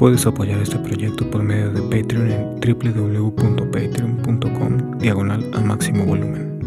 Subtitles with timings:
[0.00, 6.58] Puedes apoyar este proyecto por medio de Patreon en www.patreon.com diagonal a máximo volumen.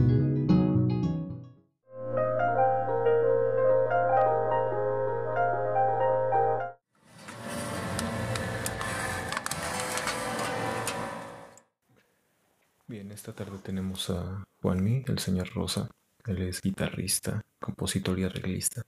[12.85, 15.89] Bien, esta tarde tenemos a Juanmi, el señor Rosa.
[16.27, 18.83] Él es guitarrista, compositor y arreglista.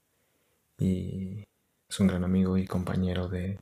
[0.77, 1.43] Y
[1.89, 3.57] es un gran amigo y compañero de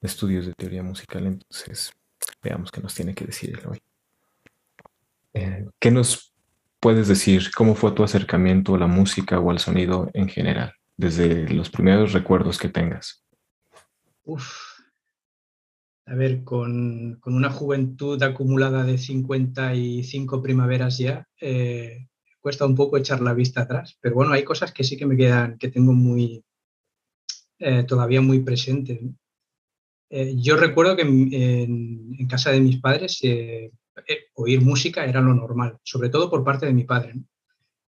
[0.00, 1.92] estudios de teoría musical, entonces
[2.42, 3.78] veamos qué nos tiene que decir él hoy.
[5.34, 6.32] Eh, ¿Qué nos
[6.80, 7.50] puedes decir?
[7.54, 12.12] ¿Cómo fue tu acercamiento a la música o al sonido en general, desde los primeros
[12.12, 13.24] recuerdos que tengas?
[14.24, 14.70] Uf.
[16.06, 22.08] A ver, con, una juventud acumulada de 55 primaveras ya, eh,
[22.40, 25.16] cuesta un poco echar la vista atrás, pero bueno, hay cosas que sí que me
[25.16, 26.42] quedan, que tengo muy,
[27.58, 28.98] eh, todavía muy presentes.
[30.10, 33.70] Eh, yo recuerdo que en, casa de mis padres eh,
[34.08, 37.14] eh, oír música era lo normal, sobre todo por parte de mi padre,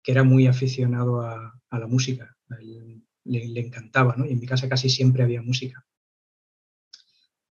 [0.03, 2.35] que era muy aficionado a, la música,
[3.25, 5.85] le, encantaba, y en mi casa casi siempre había música.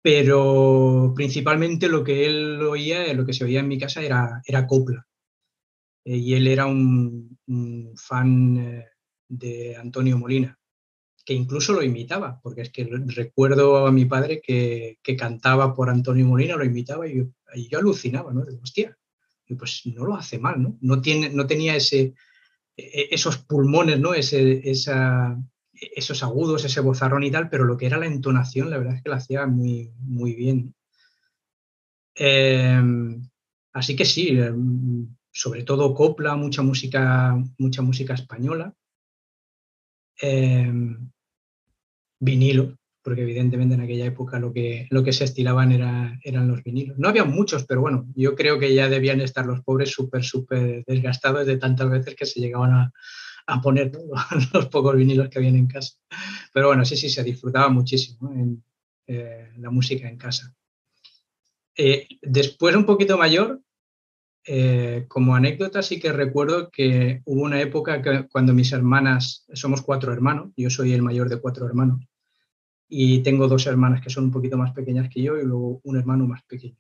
[0.02, 4.68] Pero principalmente lo que él oía, lo que se oía en mi casa era, era
[4.68, 5.06] copla.
[6.04, 7.38] y él era un
[7.96, 8.84] fan
[9.30, 10.59] de Antonio Molina
[11.30, 16.26] que incluso lo imitaba, porque es que recuerdo a mi padre que, cantaba por Antonio
[16.26, 17.24] Molina, lo imitaba y
[17.70, 18.44] yo, alucinaba, ¿no?
[18.64, 18.98] hostia,
[19.46, 20.80] y pues no lo hace mal, ¿no?
[20.82, 22.16] No, tiene, no tenía ese,
[22.76, 24.16] e, e, esos pulmones, ¿no?
[24.16, 25.38] Ese, esa,
[25.72, 29.04] esos agudos, ese bozarrón y tal, pero lo que era la entonación, la verdad es
[29.04, 30.74] que lo hacía muy, muy bien.
[32.16, 33.22] Em,
[33.74, 38.74] así que sí, em, sobre todo copla, mucha música, mucha música española.
[40.22, 41.12] Em,
[42.20, 46.64] vinilo, porque evidentemente en aquella época lo que, lo que se estilaban era, eran los
[46.64, 46.98] vinilos.
[46.98, 50.84] No había muchos, pero bueno, yo creo que ya debían estar los pobres súper, súper
[50.86, 52.94] desgastados de tantas veces que se llegaban a,
[53.48, 53.92] a poner
[54.54, 55.96] los pocos vinilos que habían en casa.
[56.54, 58.64] Pero bueno, sí, sí, se disfrutaba muchísimo en,
[59.08, 60.54] eh, la música en casa.
[61.76, 63.62] Eh, después, un poquito mayor,
[64.46, 69.82] eh, como anécdota, sí que recuerdo que hubo una época que cuando mis hermanas, somos
[69.82, 72.06] cuatro hermanos, yo soy el mayor de cuatro hermanos,
[72.90, 75.98] y tengo dos hermanas que son un poquito más pequeñas que yo y luego un
[75.98, 76.78] hermano más pequeño.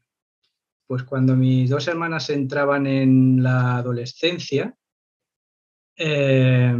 [0.87, 4.75] Pues cuando mis dos hermanas entraban en la adolescencia,
[5.95, 6.75] eh,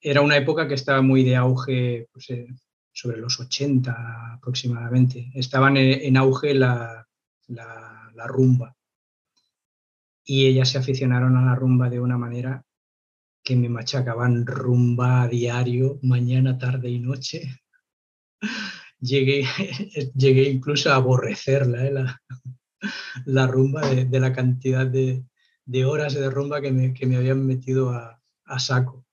[0.00, 2.46] era una época que estaba muy de auge, pues, eh,
[2.90, 5.30] sobre los 80 aproximadamente.
[5.34, 7.06] Estaban en, auge la,
[7.48, 8.74] la rumba
[10.24, 12.64] y ellas se aficionaron a la rumba de una manera
[13.42, 17.60] que me machacaban rumba a diario, mañana, tarde y noche.
[19.00, 19.44] Llegué,
[20.14, 21.92] llegué incluso a aborrecerla, ¿eh?
[23.24, 25.24] la, rumba, de, la cantidad de,
[25.84, 28.18] horas de rumba que me, que me habían metido a,
[28.58, 29.04] saco.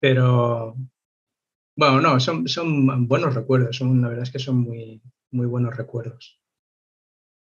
[0.00, 0.76] Pero,
[1.76, 5.76] bueno, no, son, son buenos recuerdos, son, la verdad es que son muy, muy buenos
[5.76, 6.40] recuerdos.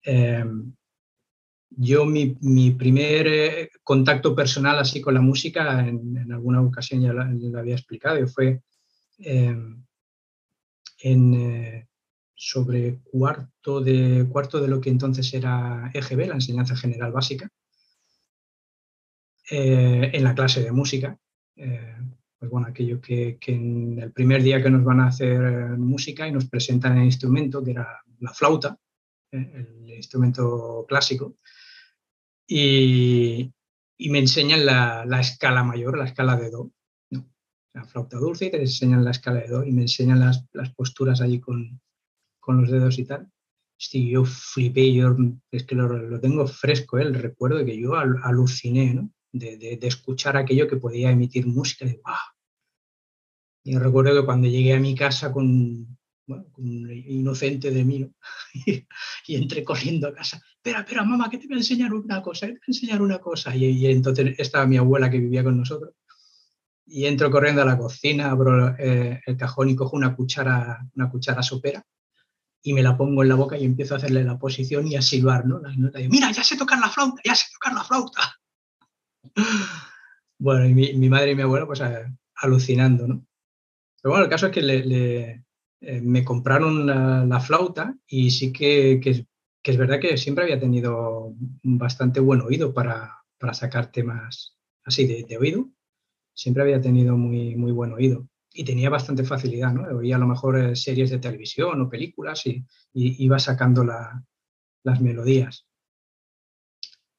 [0.03, 0.73] Em,
[1.71, 7.23] yo mi, primer eh, contacto personal así con la música, en, alguna ocasión ya lo,
[7.59, 8.63] había explicado, fue
[9.19, 9.85] em,
[10.99, 11.89] en, eh,
[12.35, 17.49] sobre cuarto de, cuarto de lo que entonces era EGB, la enseñanza general básica,
[19.51, 21.19] eh, en la clase de música.
[22.39, 26.29] pues bueno, aquello que, que, en el primer día que nos van a hacer música
[26.29, 28.79] y nos presentan el instrumento, que era la flauta,
[29.33, 31.35] el instrumento clásico,
[32.49, 33.53] y,
[33.99, 36.73] me enseñan la, escala mayor, la escala de Do.
[37.79, 40.45] La flauta dulce y te enseñan la escala de Do y me enseñan las,
[40.75, 41.81] posturas allí con,
[42.49, 43.31] los dedos y tal.
[43.77, 45.15] Sí, yo flipé, yo
[45.53, 47.03] es que lo, tengo fresco, ¿eh?
[47.03, 49.13] el recuerdo de que yo aluciné ¿no?
[49.31, 51.85] de, escuchar aquello que podía emitir música.
[51.85, 52.17] De, ¡wow!
[53.63, 55.97] Y recuerdo que cuando llegué a mi casa con,
[56.27, 58.11] bueno, un inocente de mí,
[59.27, 60.43] y, entré corriendo a casa.
[60.57, 63.21] Espera, espera, mamá, que te voy a enseñar una cosa, te voy a enseñar una
[63.21, 63.55] cosa.
[63.55, 65.95] Y, entonces estaba mi abuela que vivía con nosotros.
[66.91, 71.11] Y entro corriendo a la cocina, abro eh, el cajón y cojo una cuchara, una
[71.11, 71.85] cuchara sopera
[72.63, 75.03] y me la pongo en la boca y empiezo a hacerle la posición y a
[75.03, 75.59] silbar, ¿no?
[75.61, 76.03] Las notas.
[76.09, 78.37] Mira, ya sé tocar la flauta, ya sé tocar la flauta.
[80.41, 81.83] Bueno, y mi, madre y mi abuelo, pues
[82.37, 83.27] alucinando, ¿no?
[84.01, 85.45] Pero bueno, el caso es que le,
[85.81, 89.01] eh, me compraron la, flauta y sí que,
[89.65, 93.17] es verdad que siempre había tenido bastante buen oído para,
[93.53, 95.69] sacar temas así de, oído.
[96.39, 98.29] Siempre había tenido muy, muy buen oído.
[98.55, 99.83] y tenía bastante facilidad, ¿no?
[99.99, 102.65] Oía a lo mejor eh, series de televisión o películas y,
[102.95, 105.67] iba sacando las melodías.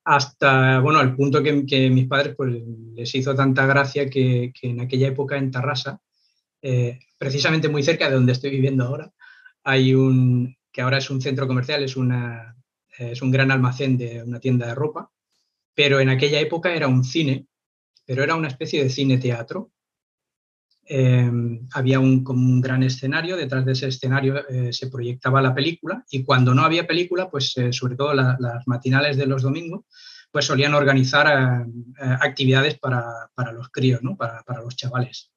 [0.06, 2.63] Hasta, bueno, al punto que, mis padres pues,
[2.95, 6.01] les hizo tanta gracia que, que en aquella época en Tarrasa,
[6.62, 9.12] eh, precisamente muy cerca de donde estoy viviendo ahora,
[9.63, 12.56] hay un, que ahora es un centro comercial, es, una,
[12.98, 15.12] es un gran almacén de una tienda de ropa,
[15.75, 17.48] pero en aquella época era un cine,
[18.09, 19.71] pero era una especie de cine-teatro
[20.91, 25.53] Em, había un, como un gran escenario, detrás de ese escenario eh, se proyectaba la
[25.53, 29.85] película y cuando no había película, pues eh, sobre todo las matinales de los domingos,
[30.31, 34.17] pues solían organizar eh, actividades para, para, los críos, ¿no?
[34.17, 35.31] para, para, los chavales.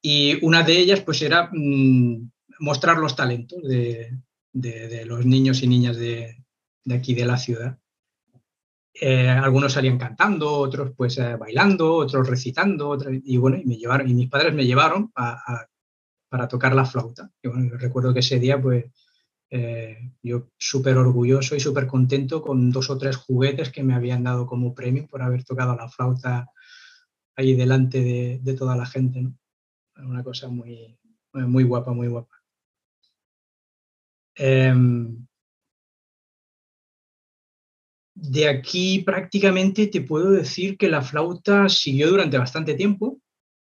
[0.00, 2.30] Y una de ellas pues era mm,
[2.60, 4.10] mostrar los talentos de,
[4.54, 6.42] de, de, los niños y niñas de,
[6.82, 7.78] de aquí de la ciudad.
[8.98, 14.08] Eh, algunos salían cantando, otros pues eh, bailando, otros recitando, y bueno, y me llevaron,
[14.08, 17.30] y mis padres me llevaron para tocar la flauta.
[17.42, 18.86] Y bueno, recuerdo que ese día pues
[19.50, 24.24] eh, yo súper orgulloso y súper contento con dos o tres juguetes que me habían
[24.24, 26.50] dado como premio por haber tocado la flauta
[27.36, 29.36] ahí delante de, toda la gente, ¿no?
[29.98, 30.98] Una cosa muy,
[31.32, 32.36] muy guapa, muy guapa.
[34.34, 35.25] Em,
[38.16, 43.20] de aquí prácticamente te puedo decir que la flauta siguió durante bastante tiempo.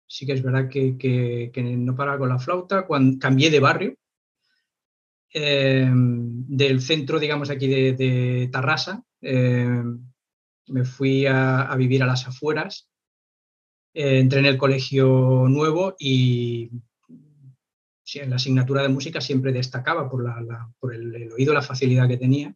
[0.08, 2.84] Sí que es verdad que, no paraba con la flauta.
[2.84, 3.94] Cuando cambié de barrio,
[5.32, 10.00] em, del centro, digamos, aquí de, Tarrasa, em,
[10.66, 12.88] me fui a, vivir a las afueras.
[13.94, 16.70] Eh, entré en el colegio nuevo y
[18.14, 20.24] en la asignatura de música siempre destacaba por,
[20.80, 22.52] por el, el oído, la facilidad que tenía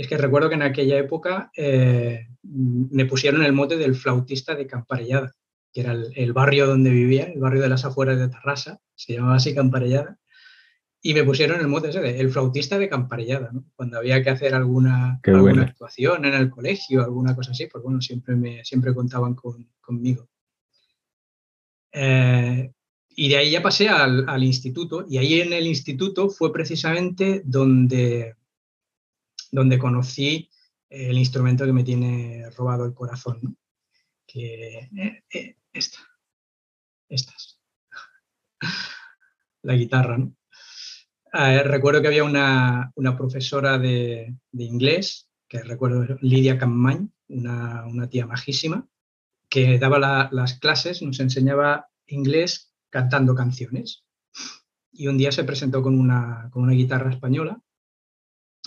[0.00, 4.66] es que recuerdo que en aquella época eh, me pusieron el mote del flautista de
[4.66, 5.34] Camparellada,
[5.72, 9.36] que era el, barrio donde vivía, el barrio de las afueras de Tarrasa, se llamaba
[9.36, 10.18] así Camparellada,
[11.02, 14.54] y me pusieron el mote ese de el flautista de Camparellada, cuando había que hacer
[14.54, 20.28] alguna, actuación en el colegio, alguna cosa así, pues bueno, siempre, me, siempre contaban conmigo.
[21.92, 22.72] Eh,
[23.10, 27.42] y de ahí ya pasé al, al, instituto, y ahí en el instituto fue precisamente
[27.44, 28.36] donde
[29.50, 30.48] donde conocí
[30.88, 33.56] el instrumento que me tiene robado el corazón,
[34.26, 35.98] que eh, eh, esta,
[39.62, 40.18] la guitarra.
[41.32, 48.88] Eh, recuerdo que había una, profesora de, inglés, que recuerdo Lidia Campañ, una, tía majísima,
[49.48, 54.04] que daba las clases, nos enseñaba inglés cantando canciones.
[54.92, 57.60] Y un día se presentó con una, con una guitarra española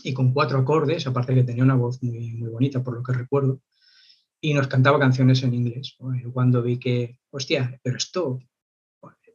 [0.04, 3.14] y con cuatro acordes, aparte que tenía una voz muy, muy bonita, por lo que
[3.14, 3.62] recuerdo,
[4.42, 5.96] y nos cantaba canciones en inglés.
[6.34, 8.40] cuando vi que, hostia, pero esto,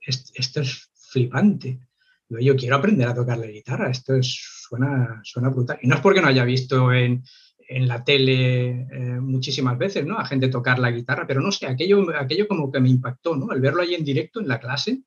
[0.06, 1.80] esto es flipante.
[2.28, 4.38] Yo quiero aprender a tocar la guitarra, esto es,
[4.68, 5.78] suena, suena brutal.
[5.80, 7.24] Y no es porque no haya visto en,
[7.68, 10.18] en la tele eh, muchísimas veces, ¿no?
[10.18, 13.50] A gente tocar la guitarra, pero no sé, aquello, aquello como que me impactó, ¿no?
[13.50, 15.02] Al verlo ahí en directo en la clase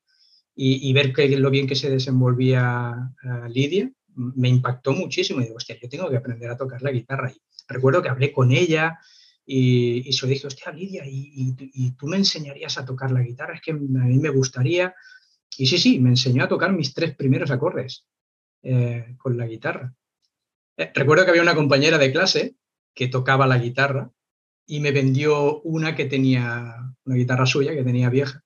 [0.54, 5.56] y, ver que, lo bien que se desenvolvía eh, Lidia, me impactó muchísimo y digo,
[5.56, 7.30] hostia, yo tengo que aprender a tocar la guitarra.
[7.30, 8.98] Y recuerdo que hablé con ella
[9.44, 13.54] y, y se dije, hostia, Lidia, ¿y, tú me enseñarías a tocar la guitarra?
[13.54, 14.94] Es que a mí me gustaría.
[15.56, 18.06] Y sí, sí, me enseñó a tocar mis tres primeros acordes
[18.62, 19.94] eh, con la guitarra.
[20.76, 22.56] Eh, recuerdo que había una compañera de clase
[22.94, 24.10] que tocaba la guitarra
[24.66, 28.42] y me vendió una que tenía, una guitarra suya que tenía vieja.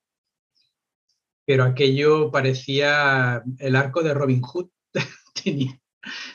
[1.45, 4.69] Pero aquello parecía el arco de Robin Hood
[5.43, 5.79] tenía,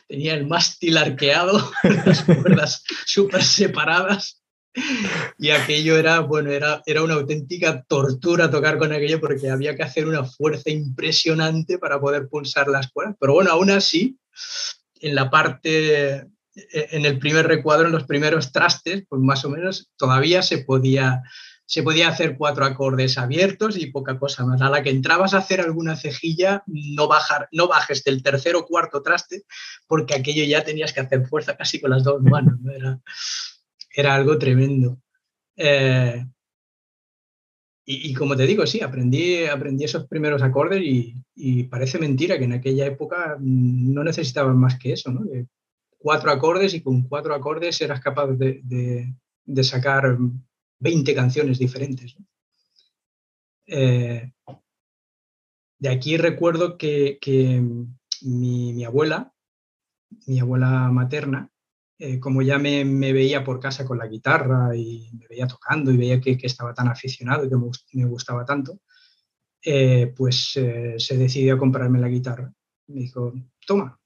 [0.08, 1.72] el mástil arqueado,
[2.06, 4.42] las cuerdas súper separadas.
[5.38, 9.84] Y aquello era, bueno, era, era una auténtica tortura tocar con aquello porque había que
[9.84, 13.18] hacer una fuerza impresionante para poder pulsar las cuerdas.
[13.20, 14.18] Pero bueno, aún así,
[15.02, 16.28] en la parte, e,
[16.92, 21.22] en el primer recuadro, en los primeros trastes, pues más o menos todavía se podía,
[21.72, 24.62] se podía hacer cuatro acordes abiertos y poca cosa más.
[24.62, 28.66] A la que entrabas a hacer alguna cejilla, no, bajar, no bajes del tercer o
[28.66, 29.44] cuarto traste,
[29.88, 32.60] porque aquello ya tenías que hacer fuerza casi con las dos manos.
[32.76, 33.00] Era,
[33.96, 35.00] era, algo tremendo.
[35.56, 36.26] Eh,
[37.86, 42.54] y, como te digo, sí, aprendí, aprendí esos primeros acordes y, parece mentira que en
[42.54, 45.22] aquella época no necesitaban más que eso, ¿no?
[45.98, 48.60] cuatro acordes y con cuatro acordes eras capaz de,
[49.46, 50.18] de sacar
[50.82, 52.18] 20 canciones diferentes.
[53.68, 54.34] Eh,
[55.80, 57.20] de aquí recuerdo que,
[58.22, 59.34] mi, abuela,
[60.28, 61.50] mi abuela materna,
[62.00, 62.84] eh, como ya me,
[63.14, 66.88] veía por casa con la guitarra y me veía tocando y veía que, estaba tan
[66.88, 67.56] aficionado y que
[67.98, 68.80] me, gustaba tanto,
[69.64, 72.52] eh, pues se decidió a comprarme la guitarra.
[72.88, 73.34] Me dijo,
[73.66, 74.00] toma,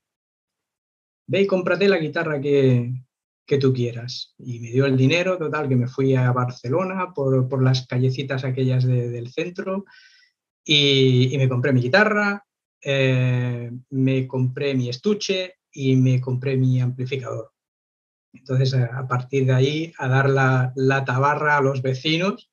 [1.28, 3.05] ve y cómprate la guitarra que,
[3.46, 4.34] que tú quieras.
[4.38, 8.44] Y me dio el dinero, total, que me fui a Barcelona por, por las callecitas
[8.44, 9.86] aquellas del centro
[10.64, 12.44] y, y, me compré mi guitarra,
[12.82, 17.52] eh, me compré mi estuche y me compré mi amplificador.
[18.34, 22.52] Entonces, a, partir de ahí, a dar la, la, tabarra a los vecinos,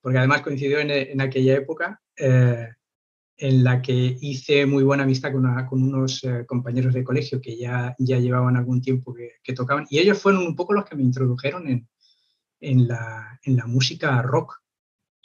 [0.00, 2.00] porque además coincidió en, en aquella época.
[2.16, 2.68] Eh,
[3.40, 7.96] en la que hice muy buena amistad con, unos eh, compañeros de colegio que ya,
[7.98, 11.66] ya llevaban algún tiempo que, tocaban, y ellos fueron un poco los que me introdujeron
[12.60, 14.60] en, la, en la, música rock.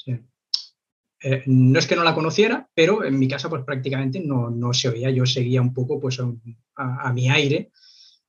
[0.07, 4.73] Eh, no es que no la conociera, pero en mi casa pues prácticamente no, no
[4.73, 7.71] se oía, yo seguía un poco pues a, a, mi aire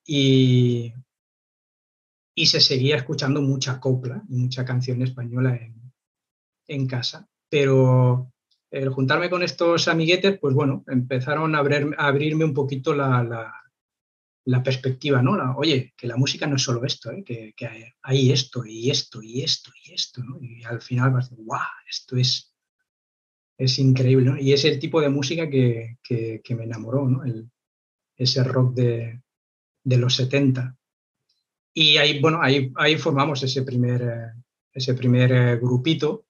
[0.05, 0.93] y,
[2.35, 5.93] y se seguía escuchando mucha copla y mucha canción española en,
[6.69, 8.33] en casa, pero
[8.77, 11.61] el juntarme con estos amiguetes, pues bueno, empezaron a,
[11.99, 13.53] abrirme un poquito la,
[14.63, 15.57] perspectiva, ¿no?
[15.57, 17.25] oye, que la música no es solo esto, ¿eh?
[17.25, 17.55] que,
[18.03, 20.39] hay esto y esto y esto y esto, ¿no?
[20.41, 21.61] Y al final vas a ¡guau!
[21.89, 22.55] Esto es,
[23.57, 24.39] es increíble, ¿no?
[24.39, 25.99] Y es el tipo de música que,
[26.51, 27.23] me enamoró, ¿no?
[28.17, 29.21] ese rock de,
[29.85, 30.77] los 70.
[31.73, 34.43] Y ahí, bueno, ahí, ahí formamos ese primer, eh,
[34.73, 36.27] ese primer eh, grupito.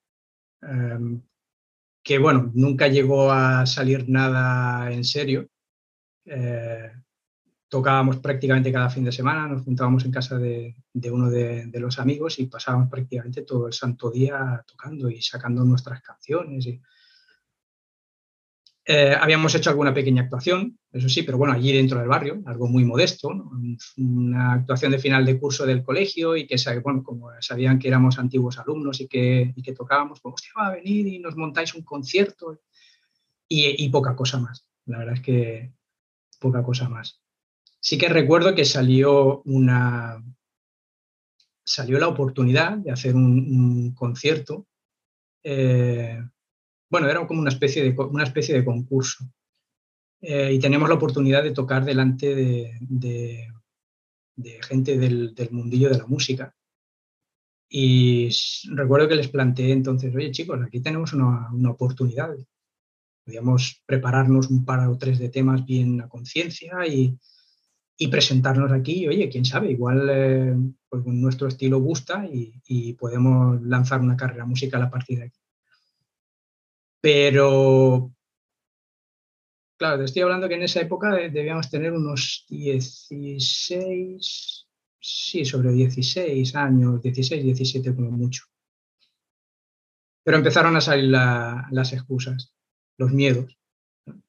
[2.07, 5.49] Que bueno, nunca llegó a salir nada en serio.
[6.25, 6.93] Eh,
[7.69, 10.77] tocábamos prácticamente cada fin de semana, nos juntábamos en casa de,
[11.11, 16.01] uno de, los amigos y pasábamos prácticamente todo el santo día tocando y sacando nuestras
[16.01, 16.69] canciones.
[18.87, 22.69] Eh, habíamos hecho alguna pequeña actuación, eso sí, pero bueno, allí dentro del barrio, algo
[22.69, 23.29] muy modesto,
[23.97, 28.19] una actuación de final de curso del colegio y que, bueno, como sabían que éramos
[28.19, 31.75] antiguos alumnos y que, y que tocábamos, pues, hostia, va a venir y nos montáis
[31.75, 32.61] un concierto
[33.49, 34.69] y, y, poca cosa más.
[34.85, 35.73] La verdad es que
[36.39, 37.21] poca cosa más.
[37.81, 40.23] Sí que recuerdo que salió una
[41.67, 44.69] salió la oportunidad de hacer un, concierto
[45.43, 46.23] eh,
[46.89, 49.25] bueno, era como una especie de, una especie de concurso.
[50.21, 53.49] Eh, y teníamos la oportunidad de tocar delante de,
[54.63, 56.55] gente del, mundillo de la música.
[57.69, 58.31] Y
[58.71, 62.31] recuerdo que les planteé entonces, oye chicos, aquí tenemos una, oportunidad.
[63.25, 67.19] Podríamos prepararnos un par o tres de temas bien a conciencia y,
[68.11, 69.09] presentarnos aquí.
[69.09, 70.57] oye, quién sabe, igual eh,
[70.89, 75.46] pues nuestro estilo gusta y, y podemos lanzar una carrera musical a partir de aquí.
[77.07, 78.11] Pero,
[79.79, 84.67] claro, te estoy hablando que en esa época debíamos tener unos 16,
[84.99, 88.47] sí, sobre 16 años, 16, 17 como mucho.
[90.25, 92.53] Pero empezaron a salir las excusas,
[92.99, 93.57] los miedos.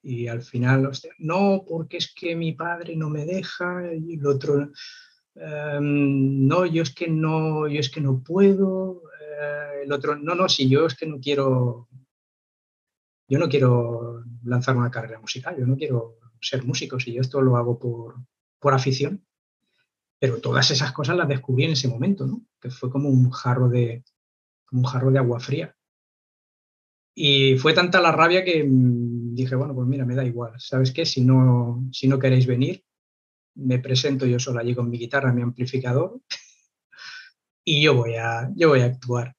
[0.03, 4.71] Y al final, no, porque es que mi padre no me deja, y el otro,
[5.33, 10.35] em, no, yo es que no, yo es que no puedo, eh, el otro, no,
[10.35, 11.87] no, si yo es que no quiero,
[13.27, 17.41] yo no quiero lanzar una carrera musical, yo no quiero ser músico, si yo esto
[17.41, 18.15] lo hago por,
[18.59, 19.25] por afición.
[20.19, 22.45] Pero todas esas cosas las descubrí en ese momento, ¿no?
[22.59, 24.03] Que fue como un jarro de,
[24.71, 25.75] un jarro de agua fría.
[27.13, 30.53] Y fue tanta la rabia que mm, dije, bueno, pues mira, me da igual.
[30.57, 31.05] ¿Sabes qué?
[31.05, 32.83] Si no, si no queréis venir,
[33.55, 36.21] me presento yo solo allí con mi guitarra, mi amplificador,
[37.63, 39.36] y yo voy a, yo voy a actuar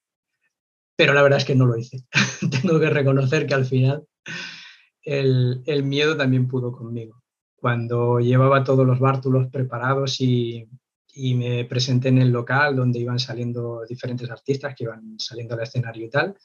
[0.99, 2.05] pero la verdad es que no lo hice.
[2.61, 4.05] Tengo que reconocer que al final
[5.03, 7.23] el, miedo también pudo conmigo.
[7.55, 10.69] Cuando llevaba todos los bártulos preparados y,
[11.15, 16.07] me presenté en el local donde iban saliendo diferentes artistas que iban saliendo al escenario
[16.07, 16.37] y tal,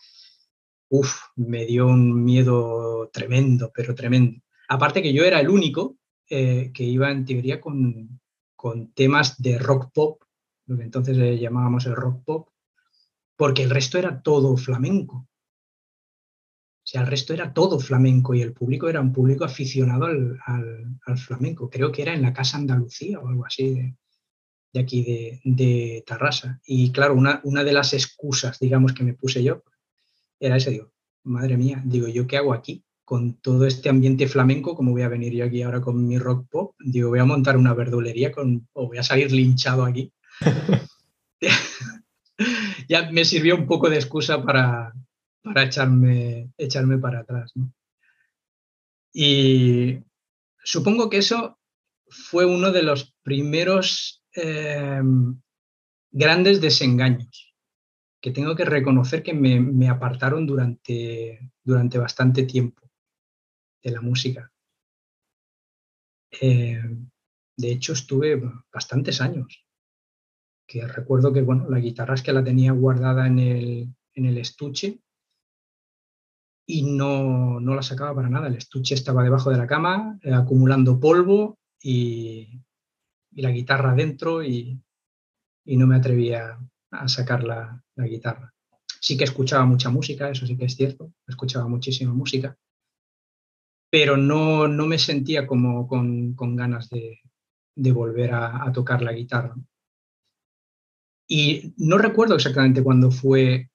[0.89, 4.39] uff, me dio un miedo tremendo, pero tremendo.
[4.69, 5.97] Aparte que yo era el único
[6.29, 8.19] eh, que iba en teoría con,
[8.55, 10.21] con temas de rock pop,
[10.67, 12.52] lo que entonces llamábamos el rock pop,
[13.43, 15.17] porque el resto era todo flamenco.
[15.17, 21.17] O sea, el resto era todo flamenco y el público era un público aficionado al,
[21.17, 21.69] flamenco.
[21.69, 23.95] Creo que era en la Casa Andalucía o algo así
[24.71, 26.61] de, aquí de, Tarrasa.
[26.65, 29.61] Y claro, una, de las excusas, digamos, que me puse yo
[30.39, 32.85] era ese, digo, madre mía, digo, ¿yo qué hago aquí?
[33.03, 36.47] Con todo este ambiente flamenco, como voy a venir yo aquí ahora con mi rock
[36.49, 36.75] pop?
[36.79, 40.13] Digo, voy a montar una verdulería con, o voy a salir linchado aquí.
[42.93, 44.93] ya me sirvió un poco de excusa para,
[45.41, 47.51] para echarme, echarme para atrás.
[49.11, 49.97] Y
[50.63, 51.59] supongo que eso
[52.07, 55.41] fue uno de los primeros em,
[56.11, 57.49] grandes desengaños.
[58.21, 62.89] que tengo que reconocer que me, apartaron durante, durante bastante tiempo
[63.83, 64.49] de la música.
[66.39, 66.81] Eh,
[67.57, 69.62] de hecho, estuve bastantes años,
[70.67, 74.37] que recuerdo que bueno, la guitarra es que la tenía guardada en el, en el
[74.37, 74.99] estuche
[76.65, 78.47] y no, no, la sacaba para nada.
[78.47, 82.61] El estuche estaba debajo de la cama, eh, acumulando polvo y,
[83.31, 84.79] y, la guitarra dentro y,
[85.65, 86.57] y no me atrevía
[86.91, 88.53] a sacar la, la, guitarra.
[89.01, 92.57] Sí que escuchaba mucha música, eso sí que es cierto, escuchaba muchísima música,
[93.89, 97.19] pero no, no me sentía como con, con ganas de,
[97.75, 99.55] de volver a, a, tocar la guitarra.
[101.27, 103.69] Y no recuerdo exactamente cuándo fue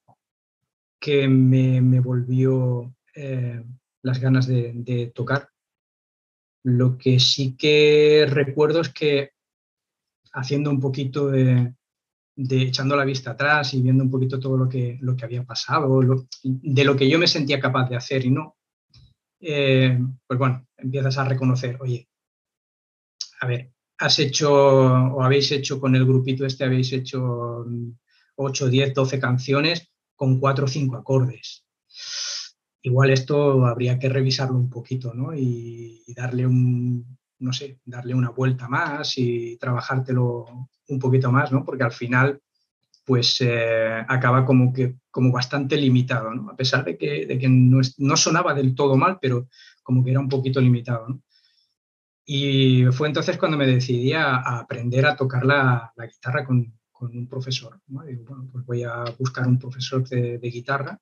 [1.00, 3.64] que me, me volvió eh,
[4.02, 5.48] las ganas de, tocar.
[6.64, 9.32] Lo que sí que recuerdo es que
[10.32, 11.74] haciendo un poquito de,
[12.36, 16.00] echando la vista atrás y viendo un poquito todo lo que, lo que había pasado,
[16.42, 18.56] de lo que yo me sentía capaz de hacer y no,
[19.40, 22.08] eh, pues bueno, empiezas a reconocer, oye,
[23.40, 27.66] a ver, has hecho o habéis hecho con el grupito este, habéis hecho
[28.36, 31.64] 8, 10, 12 canciones con 4 o 5 acordes.
[32.82, 35.34] Igual esto habría que revisarlo un poquito, ¿no?
[35.34, 41.64] Y, darle un, no sé, darle una vuelta más y trabajártelo un poquito más, ¿no?
[41.64, 42.40] Porque al final,
[43.04, 46.50] pues eh, acaba como que como bastante limitado, ¿no?
[46.50, 49.48] A pesar de que, de que no, no, sonaba del todo mal, pero
[49.82, 51.22] como que era un poquito limitado, ¿no?
[52.30, 57.80] Y fue entonces cuando me decidí a, aprender a tocar la, guitarra con, un profesor.
[58.06, 61.00] Digo, bueno, pues voy a buscar un profesor de, guitarra.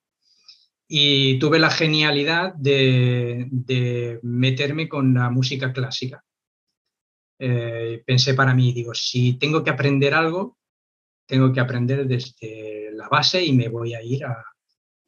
[0.87, 6.23] Y tuve la genialidad de, meterme con la música clásica.
[7.41, 10.59] Eh, pensé para mí, digo, si tengo que aprender algo,
[11.27, 14.45] tengo que aprender desde la base y me voy a ir a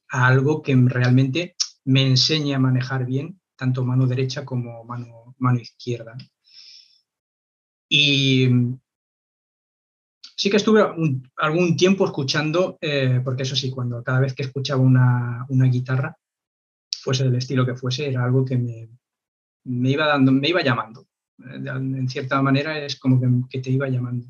[0.08, 6.16] algo que realmente me enseñe a manejar bien tanto mano derecha como mano, mano izquierda.
[7.88, 8.48] Y
[10.36, 10.82] sí que estuve
[11.36, 16.16] algún tiempo escuchando, eh, porque eso sí, cuando cada vez que escuchaba una, una, guitarra,
[17.02, 18.88] fuese del estilo que fuese, era algo que me,
[19.64, 21.06] me iba dando, me iba llamando.
[21.38, 24.26] En cierta manera es como que, que te iba llamando.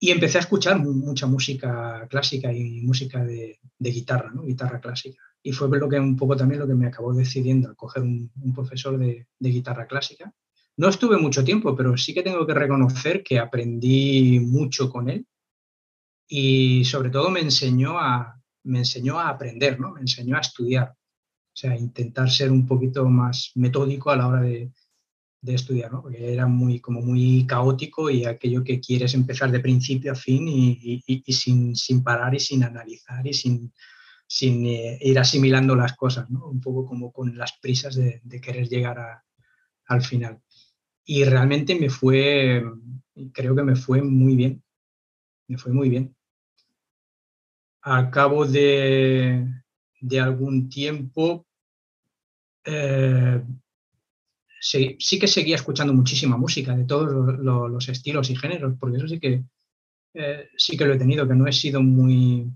[0.00, 4.42] Y empecé a escuchar mucha música clásica y música de, de guitarra, ¿no?
[4.42, 7.74] guitarra clásica y fue lo que un poco también lo que me acabó decidiendo a
[7.74, 10.32] coger un, profesor de, de, guitarra clásica.
[10.78, 15.26] No estuve mucho tiempo, pero sí que tengo que reconocer que aprendí mucho con él
[16.26, 19.92] y sobre todo me enseñó a, me enseñó a aprender, ¿no?
[19.92, 24.40] me enseñó a estudiar, o sea, intentar ser un poquito más metódico a la hora
[24.40, 24.72] de,
[25.42, 26.00] de estudiar, ¿no?
[26.00, 30.48] porque era muy, como muy caótico y aquello que quieres empezar de principio a fin
[30.48, 33.70] y, y, y sin, sin parar y sin analizar y sin
[34.26, 36.48] sin eh, ir asimilando las cosas, ¿no?
[36.48, 39.24] un poco como con las prisas de, querer llegar a,
[39.86, 40.40] al final.
[41.04, 42.64] Y realmente me fue,
[43.32, 44.62] creo que me fue muy bien,
[45.48, 46.14] me fue muy bien.
[47.82, 49.46] Al cabo de,
[50.00, 51.46] de algún tiempo,
[52.64, 53.42] eh,
[54.58, 58.74] sí, sí, que seguía escuchando muchísima música de todos los, los, los estilos y géneros,
[58.80, 59.44] porque eso sí que,
[60.14, 62.50] eh, sí que lo he tenido, que no he sido muy,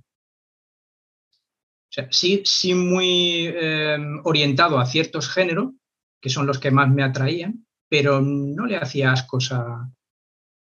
[2.11, 5.73] sí, muy eh, orientado a ciertos géneros,
[6.21, 9.91] que son los que más me atraían, pero no le hacía ascos a,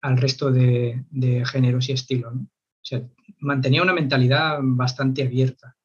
[0.01, 1.03] al resto de,
[1.45, 2.35] géneros y estilos.
[2.35, 2.41] ¿no?
[2.41, 3.01] O sea,
[3.39, 5.75] mantenía una mentalidad bastante abierta.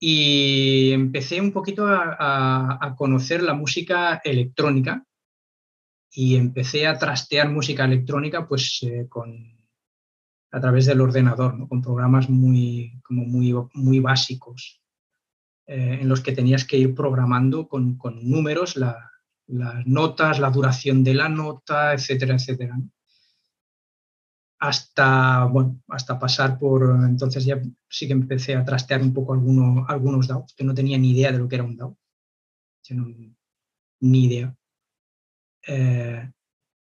[0.00, 5.04] Y empecé un poquito a, a, a conocer la música electrónica
[6.12, 9.57] y empecé a trastear música electrónica pues eh, con
[10.50, 14.80] a través del ordenador, con programas muy, como muy, muy básicos,
[15.66, 19.10] eh, en los que tenías que ir programando con, con números la,
[19.48, 22.78] las notas, la duración de la nota, etcétera, etcétera.
[24.60, 29.86] Hasta, bueno, hasta pasar por, entonces ya sí que empecé a trastear un poco alguno,
[29.88, 31.96] algunos DAOs, que no tenía ni idea de lo que era un DAO.
[34.00, 34.54] Ni idea.
[35.66, 36.30] Eh,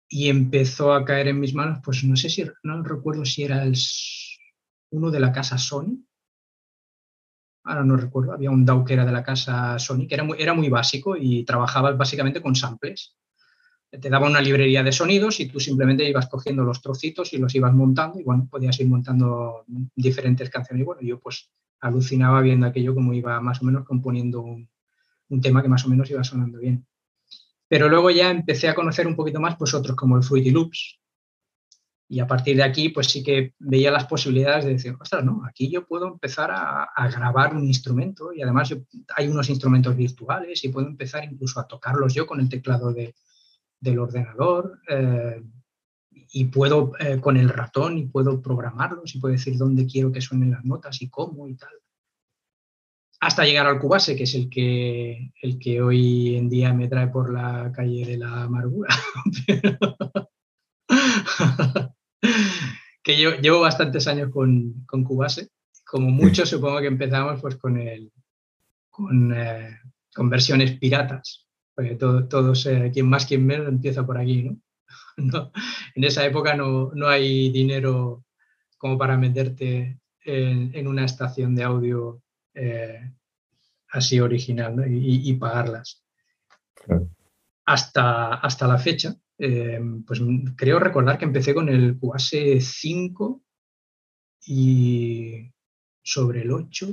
[0.10, 3.64] y empezó a caer en mis manos, pues no sé si, no recuerdo si era
[3.64, 3.78] el,
[4.90, 6.04] uno de la casa Sony,
[7.64, 10.42] ahora no recuerdo, había un DAW que era de la casa Sony, que era muy,
[10.42, 13.16] era muy básico y trabajaba básicamente con samples.
[13.92, 17.54] Te daba una librería de sonidos y tú simplemente ibas cogiendo los trocitos y los
[17.56, 19.64] ibas montando y bueno, podías ir montando
[19.96, 20.82] diferentes canciones.
[20.82, 24.70] Y bueno, yo pues alucinaba viendo aquello como iba más o menos componiendo un,
[25.30, 26.86] un tema que más o menos iba sonando bien.
[27.70, 31.00] Pero luego ya empecé a conocer un poquito más pues otros como el Fruity Loops,
[32.12, 35.44] Y a partir de aquí, pues sí que veía las posibilidades de decir, ostras, no,
[35.48, 38.76] aquí yo puedo empezar a, grabar un instrumento y además
[39.16, 44.00] hay unos instrumentos virtuales y puedo empezar incluso a tocarlos yo con el teclado del
[44.00, 45.44] ordenador eh,
[46.32, 50.22] y puedo eh, con el ratón y puedo programarlos y puedo decir dónde quiero que
[50.22, 51.74] suenen las notas y cómo y tal.
[53.22, 57.08] Hasta llegar al Cubase, que es el que, el que hoy en día me trae
[57.08, 58.96] por la calle de la amargura.
[63.04, 65.50] que yo llevo bastantes años con, con Cubase.
[65.86, 68.10] Como muchos, supongo que empezamos pues, con, el,
[68.90, 69.80] con, eh,
[70.14, 71.46] con versiones piratas.
[71.76, 74.50] Porque todo, todos, eh, quien más, quien menos, empieza por aquí.
[75.18, 75.52] ¿no?
[75.96, 78.24] en esa época no, no, hay dinero
[78.78, 82.22] como para meterte en, en una estación de audio
[82.54, 83.14] eh,
[83.90, 86.04] así original y, pagarlas.
[87.66, 90.22] Hasta, hasta la fecha, eh, pues
[90.56, 93.42] creo recordar que empecé con el Cubase 5
[94.48, 95.52] y
[96.02, 96.88] sobre el 8,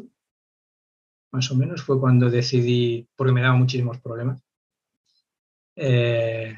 [1.32, 4.42] más o menos, fue cuando decidí, porque me daba muchísimos problemas.
[5.74, 6.56] Eh,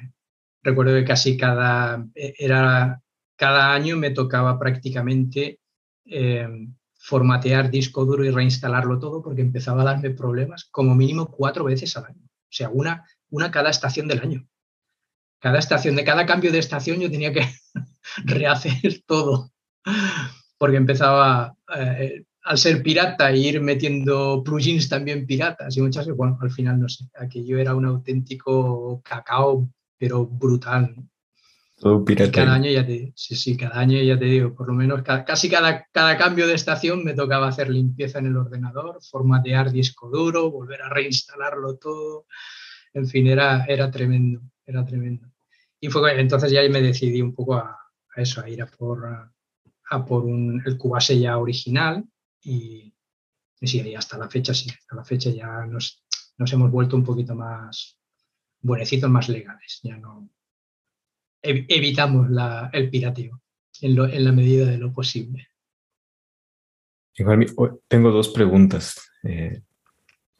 [0.62, 3.02] recuerdo que casi cada, era,
[3.36, 5.60] cada año me tocaba prácticamente
[6.04, 6.48] eh,
[7.08, 11.96] formatear disco duro y reinstalarlo todo porque empezaba a darme problemas como mínimo cuatro veces
[11.96, 12.22] al año.
[12.24, 14.48] O sea, una, una cada estación del año
[15.38, 17.48] cada estación, de cada cambio de estación yo tenía que
[18.24, 19.52] rehacer todo,
[20.58, 26.16] porque empezaba, eh, al ser pirata, e ir metiendo plugins también piratas y muchas veces,
[26.16, 29.68] bueno, al final no sé, aquello era un auténtico cacao,
[29.98, 30.94] pero brutal.
[31.78, 32.32] Todo pirata.
[32.32, 35.48] cada año ya te, sí, sí, cada año ya te digo, por lo menos casi
[35.48, 40.50] cada, cada cambio de estación me tocaba hacer limpieza en el ordenador, formatear disco duro,
[40.50, 42.26] volver a reinstalarlo todo.
[42.94, 45.26] En fin, era, era tremendo era tremendo.
[45.80, 47.76] Y fue entonces ya me decidí un poco a,
[48.16, 52.04] eso, a ir a por, a, por un, el Cubase ya original
[52.42, 52.94] y,
[53.60, 56.04] sí, y hasta la fecha sí, hasta la fecha ya nos,
[56.36, 57.98] nos hemos vuelto un poquito más
[58.60, 60.30] buenecitos, más legales, ya no
[61.42, 62.28] evitamos
[62.72, 63.40] el pirateo
[63.80, 65.48] en, en la medida de lo posible.
[67.88, 69.10] tengo dos preguntas.
[69.24, 69.62] Eh,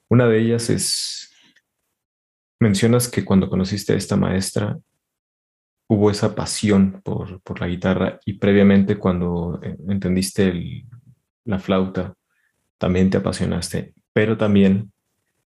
[0.09, 1.29] una de ellas es,
[2.61, 4.79] Mencionas que cuando conociste a esta maestra
[5.87, 10.85] hubo esa pasión por, por la guitarra y previamente cuando eh, entendiste
[11.45, 12.15] la flauta
[12.77, 14.93] también te apasionaste, pero también,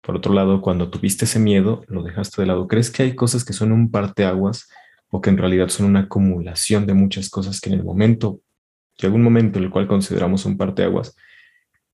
[0.01, 2.69] por otro lado, cuando tuviste ese miedo, lo dejaste de lado.
[2.69, 4.69] ¿Crees que hay cosas que son un parteaguas
[5.11, 8.41] o que en realidad son una acumulación de muchas cosas que en el momento,
[8.97, 11.17] que algún momento en el cual consideramos un parteaguas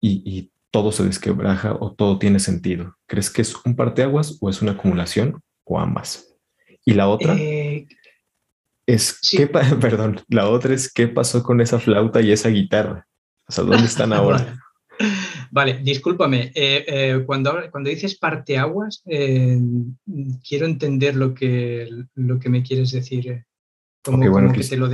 [0.01, 2.97] y, y todo se desquebraja o todo tiene sentido?
[3.07, 6.35] ¿Crees que es un parteaguas o es una acumulación o ambas?
[6.85, 7.87] Y la otra eh,
[8.87, 9.47] es, ¿qué
[9.81, 13.07] perdón, la otra es qué pasó con esa flauta y esa guitarra.
[13.47, 14.59] O sea, ¿dónde están ahora?
[15.51, 16.53] Vale, discúlpame.
[16.55, 23.45] Eh, eh, cuando, cuando dices parteaguas, quiero entender lo que, lo que me quieres decir.
[24.05, 24.19] Como,
[24.53, 24.89] que, te, lo,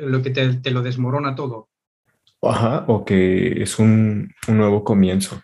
[0.00, 1.68] lo que te, lo desmorona todo.
[2.42, 5.42] Ajá, o que es un, nuevo comienzo.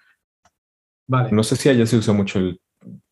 [1.06, 1.30] Vale.
[1.32, 2.60] No sé si allá se usa mucho el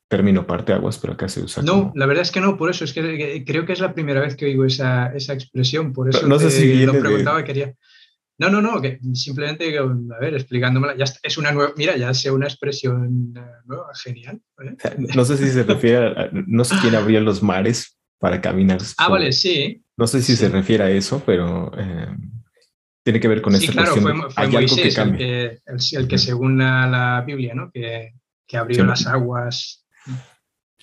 [0.08, 1.62] término parteaguas, pero acá se usa.
[1.62, 4.20] No, la verdad es que no, por eso es que creo que es la primera
[4.20, 7.74] vez que oigo esa, expresión, por eso no sé si lo preguntaba y quería.
[8.36, 12.32] No, no, no, que simplemente, a ver, explicándomela, ya es una nueva, mira, ya sea
[12.32, 14.40] una expresión eh, nueva, genial.
[14.62, 14.76] ¿eh?
[15.14, 18.80] No sé si se refiere, a, no sé quién abrió los mares para caminar.
[18.98, 19.84] Ah, vale, sí.
[19.96, 22.08] No sé si se refiere a eso, pero eh,
[23.04, 27.22] tiene que ver con sí, claro, Fue, fue Moisés el que, el, que según la,
[27.24, 27.70] Biblia, ¿no?
[27.70, 28.14] Que,
[28.48, 29.86] que abrió las aguas.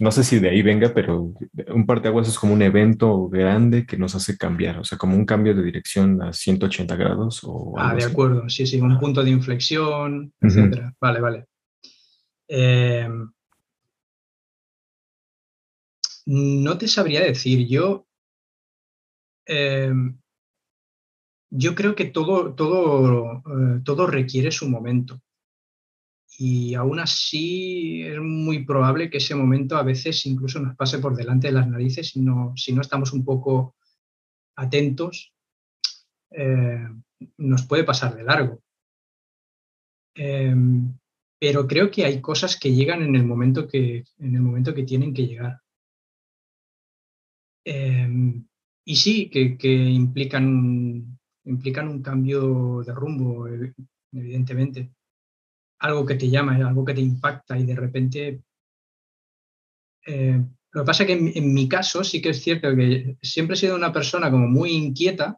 [0.01, 1.31] No sé si de ahí venga, pero
[1.67, 5.27] un parteaguas es como un evento grande que nos hace cambiar, o sea, como un
[5.27, 7.41] cambio de dirección a 180 grados.
[7.43, 10.91] O ah, de acuerdo, sí, sí, un punto de inflexión, etcétera.
[10.99, 11.45] Vale, vale.
[12.47, 13.31] Em,
[16.25, 18.07] no te sabría decir, yo
[19.45, 20.17] em,
[21.51, 25.21] yo creo que todo, todo, eh, todo requiere su momento.
[26.43, 31.15] Y aún así es muy probable que ese momento a veces incluso nos pase por
[31.15, 33.75] delante de las narices si no, si no estamos un poco
[34.55, 35.35] atentos,
[36.31, 36.87] eh,
[37.37, 38.63] nos puede pasar de largo.
[40.15, 40.97] Em,
[41.39, 44.83] pero creo que hay cosas que llegan en el momento que, en el momento que
[44.83, 45.61] tienen que llegar.
[47.63, 48.47] Em,
[48.83, 53.47] y sí, que, que implican implican un cambio de rumbo,
[54.11, 54.91] evidentemente.
[55.81, 58.41] Algo que te llama, algo que te impacta y de repente...
[60.05, 60.41] Eh,
[60.73, 63.57] lo que pasa es que en, mi caso sí que es cierto que siempre he
[63.57, 65.37] sido una persona como muy inquieta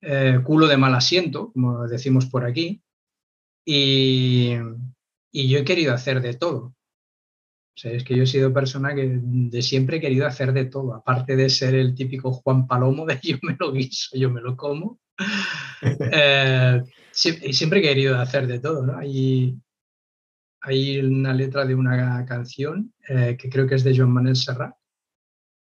[0.00, 2.82] eh, culo de mal asiento, como decimos por aquí,
[3.64, 4.54] y,
[5.32, 6.74] yo he querido hacer de todo.
[7.74, 10.66] O sea, es que yo he sido persona que de siempre he querido hacer de
[10.66, 14.40] todo, aparte de ser el típico Juan Palomo de yo me lo guiso, yo me
[14.40, 15.00] lo como.
[16.12, 18.98] eh, siempre he querido hacer de todo, ¿no?
[18.98, 19.58] Hay,
[20.62, 24.74] hay una letra de una canción eh, que creo que es de Joan Manuel Serrat,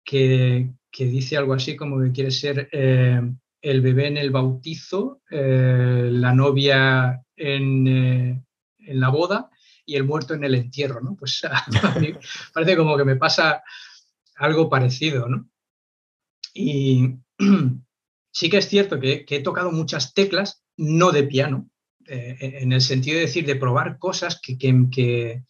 [0.04, 3.22] que, que dice algo así como que quiere ser eh,
[3.62, 9.50] el bebé en el bautizo, eh, la novia en, en, la boda
[9.86, 11.16] y el muerto en el entierro, ¿no?
[11.16, 11.42] Pues
[12.54, 13.64] parece como que me pasa
[14.38, 15.50] algo parecido, ¿no?
[16.54, 17.16] Y
[18.32, 21.70] sí que es cierto que he tocado muchas teclas, no de piano,
[22.08, 25.44] eh, en el sentido de decir, de probar cosas que, que,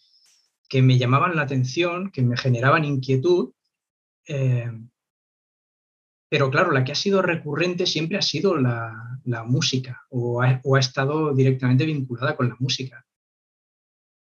[0.68, 3.52] que, me llamaban la atención, que me generaban inquietud.
[4.28, 4.72] Eh,
[6.30, 10.60] pero claro, la que ha sido recurrente siempre ha sido la, la música o ha,
[10.64, 13.06] o ha, estado directamente vinculada con la música.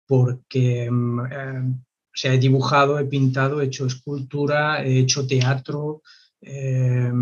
[0.07, 1.75] Porque mm, eh,
[2.13, 6.03] se he dibujado, he pintado, he hecho escultura, he hecho teatro,
[6.41, 7.13] eh,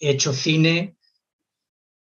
[0.00, 0.96] he hecho cine.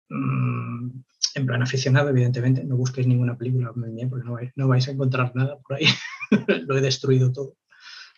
[0.10, 1.04] Mm,
[1.36, 5.78] en plan aficionado, evidentemente, no busquéis ninguna película porque no vais, a encontrar nada por
[5.78, 5.86] ahí.
[6.68, 7.56] Lo he destruido todo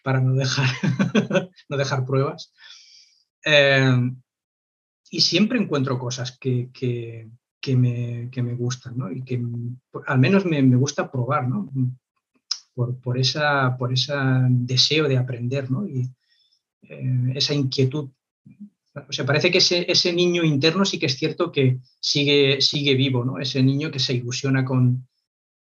[0.03, 0.69] para no dejar,
[1.69, 2.53] no dejar pruebas.
[3.45, 4.11] Eh,
[5.09, 9.11] y siempre encuentro cosas que, que, que, me, que me, gustan, ¿no?
[9.11, 9.41] Y que
[10.07, 11.69] al menos me, me gusta probar, ¿no?
[12.73, 14.13] Por, por, esa, por ese
[14.49, 15.85] deseo de aprender, ¿no?
[15.85, 16.09] Y
[16.83, 18.09] eh, esa inquietud
[18.93, 22.95] o sea, parece que ese, ese, niño interno sí que es cierto que sigue, sigue
[22.95, 23.39] vivo, ¿no?
[23.39, 25.07] Ese niño que se ilusiona con,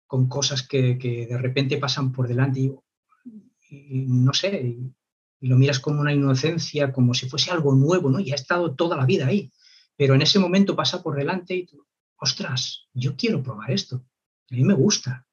[0.05, 4.93] con cosas que, que, de repente pasan por delante y, no sé, y,
[5.39, 8.19] y, lo miras con una inocencia, como si fuese algo nuevo, ¿no?
[8.19, 9.51] Y ha estado toda la vida ahí.
[9.97, 11.85] Pero en ese momento pasa por delante y tú,
[12.17, 14.05] ostras, yo quiero probar esto.
[14.51, 15.25] A mí me gusta.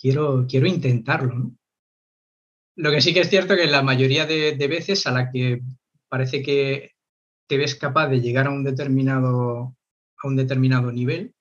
[0.00, 1.56] Quiero, quiero intentarlo, ¿no?
[2.74, 5.62] Lo que sí que es cierto que la mayoría de, de veces a la que
[6.08, 6.92] parece que
[7.46, 9.76] te ves capaz de llegar a un determinado,
[10.22, 11.34] a un determinado nivel,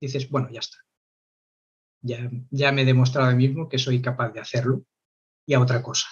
[0.00, 0.78] dices, bueno, ya está.
[2.02, 4.84] Ya, ya me he demostrado a mí mismo que soy capaz de hacerlo
[5.46, 6.08] y a otra cosa.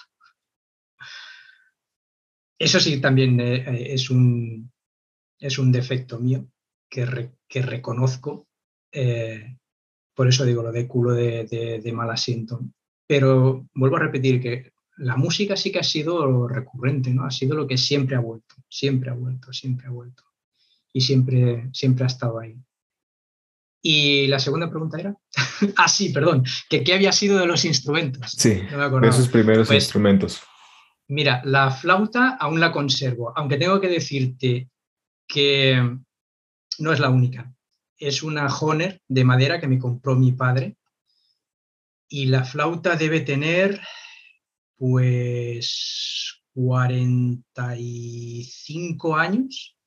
[2.59, 4.71] Eso sí también eh, es, un,
[5.39, 6.47] es un defecto mío
[6.89, 8.47] que, que reconozco.
[8.91, 9.57] Eh,
[10.13, 11.45] por eso digo lo de culo de,
[11.81, 12.59] de mal asiento.
[13.07, 17.25] Pero vuelvo a repetir que la música sí que ha sido recurrente, ¿no?
[17.25, 20.23] Ha sido lo que siempre ha vuelto, siempre ha vuelto, siempre ha vuelto.
[20.91, 22.57] Y siempre, siempre ha estado ahí.
[23.81, 25.15] Y la segunda pregunta era,
[25.77, 28.31] ah, sí, perdón, que qué había sido de los instrumentos.
[28.31, 30.41] Sí, no esos primeros pues, instrumentos.
[31.07, 34.69] Mira, la flauta aún la conservo, aunque tengo que decirte
[35.27, 35.97] que
[36.79, 37.53] no es la única.
[37.97, 40.75] Es una Honer de madera que me compró mi padre.
[42.09, 43.79] Y la flauta debe tener,
[44.79, 49.77] pues 45 años.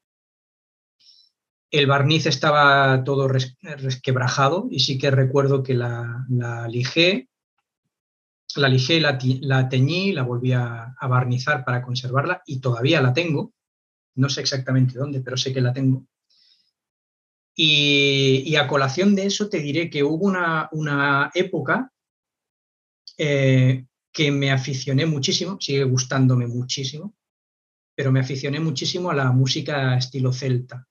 [1.70, 6.68] El barniz estaba todo resquebrajado y sí que recuerdo que la, la
[8.55, 9.16] la lijé, la,
[9.70, 13.55] teñí, la volví a, barnizar para conservarla y todavía la tengo.
[14.14, 16.07] No sé exactamente dónde, pero sé que la tengo.
[17.55, 21.90] Y, y, a colación de eso te diré que hubo una, una época
[23.18, 27.14] eh, que me aficioné muchísimo, sigue gustándome muchísimo,
[27.94, 30.87] pero me aficioné muchísimo a la música estilo celta.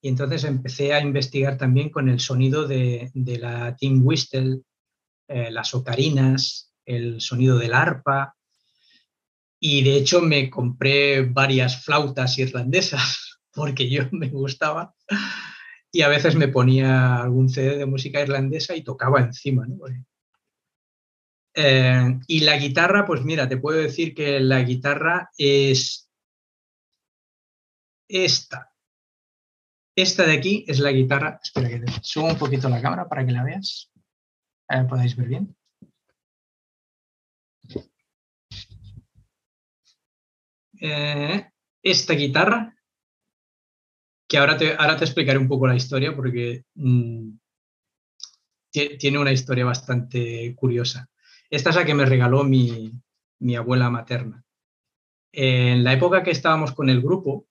[0.00, 4.62] Y entonces empecé a investigar también con el sonido de, de la tin whistle,
[5.28, 8.36] eh, las ocarinas, el sonido del arpa.
[9.60, 14.94] Y de hecho me compré varias flautas irlandesas porque yo me gustaba.
[15.92, 19.66] Y a veces me ponía algún CD de música irlandesa y tocaba encima.
[21.54, 26.08] Eh, y la guitarra, pues mira, te puedo decir que la guitarra es
[28.08, 28.72] esta.
[29.94, 31.38] Esta de aquí es la guitarra.
[31.42, 33.90] Espera que te subo un poquito la cámara para que la veas.
[34.68, 35.56] Ver, podáis ver bien.
[40.80, 41.50] Eh,
[41.82, 42.74] esta guitarra,
[44.26, 47.36] que ahora te, ahora te explicaré un poco la historia porque mmm,
[48.70, 51.08] tiene una historia bastante curiosa.
[51.52, 52.90] Esta es la que me regaló mi,
[53.54, 54.42] abuela materna.
[55.30, 57.46] En la época que estábamos con el grupo,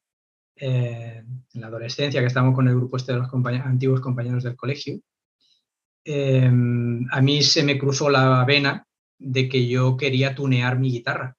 [0.56, 4.44] eh, en la adolescencia, que estábamos con el grupo este de los compañeros, antiguos compañeros
[4.44, 5.00] del colegio,
[6.04, 6.48] eh,
[7.12, 8.88] a mí se me cruzó la vena
[9.20, 11.38] de que yo quería tunear mi guitarra,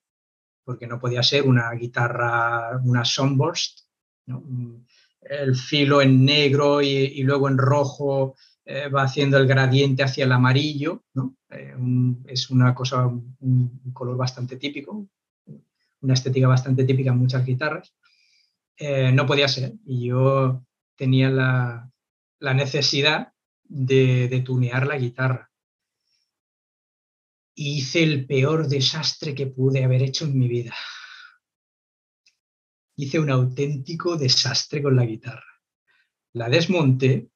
[0.65, 3.89] porque no podía ser una guitarra, una Sunburst,
[5.21, 10.33] el filo en negro y, luego en rojo eh, va haciendo el gradiente hacia el
[10.33, 11.37] amarillo, ¿no?
[11.51, 11.75] Eh,
[12.27, 15.09] es una cosa, un, color bastante típico,
[16.01, 17.95] una estética bastante típica en muchas guitarras.
[18.77, 20.65] Eh, no podía ser y yo
[20.97, 21.91] tenía la,
[22.55, 23.33] necesidad
[23.65, 25.51] de, de tunear la guitarra.
[27.55, 30.75] Hice el peor desastre que pude haber hecho en mi vida
[32.97, 35.61] hice un auténtico desastre con la guitarra.
[36.35, 37.31] La desmonté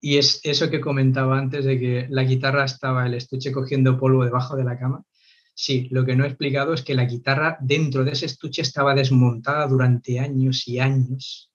[0.00, 4.24] y es eso que comentaba antes de que la guitarra estaba el estuche cogiendo polvo
[4.24, 5.04] debajo de la cama.
[5.54, 8.94] Sí, lo que no he explicado es que la guitarra dentro de ese estuche estaba
[8.94, 11.52] desmontada durante años y años,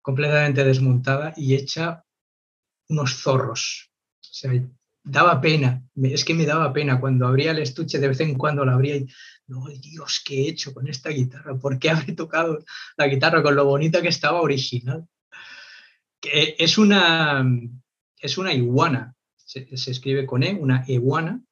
[0.00, 2.02] completamente desmontada y hecha
[2.88, 3.90] unos zorros.
[4.20, 4.52] O sea,
[5.02, 8.64] daba pena, es que me daba pena cuando abría el estuche, de vez en cuando
[8.64, 9.06] la abría y,
[9.46, 11.58] no, Dios, ¿qué he hecho con esta guitarra?
[11.58, 12.64] ¿Por qué habré tocado
[12.96, 15.06] la guitarra con lo bonita que estaba original?
[16.22, 17.44] Es una,
[18.20, 21.42] es una iguana, se, escribe con E, una iguana,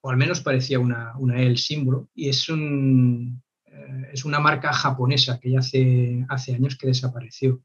[0.00, 4.38] o al menos parecía una, una E el símbolo, y es, un, eh, es una
[4.38, 7.62] marca japonesa que ya hace, hace años que desapareció.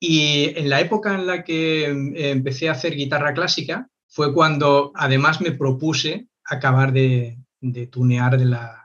[0.00, 4.92] Y en la época en la que eh, empecé a hacer guitarra clásica fue cuando
[4.94, 7.38] además me propuse acabar de,
[7.90, 8.83] tunear la,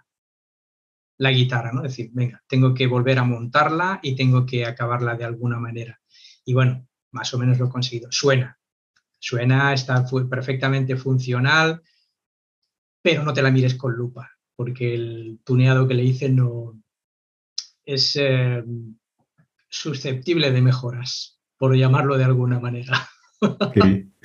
[1.19, 1.86] la guitarra, ¿no?
[1.86, 6.01] Es decir, venga, tengo que volver a montarla y tengo que acabarla de alguna manera.
[6.43, 8.12] Y bueno, más o menos lo he conseguido.
[8.12, 8.60] Suena,
[9.19, 11.82] suena, está perfectamente funcional,
[13.01, 16.82] pero no te la mires con lupa, porque el tuneado que le hice no
[17.86, 18.63] es, eh,
[19.69, 23.08] susceptible de mejoras, por llamarlo de alguna manera.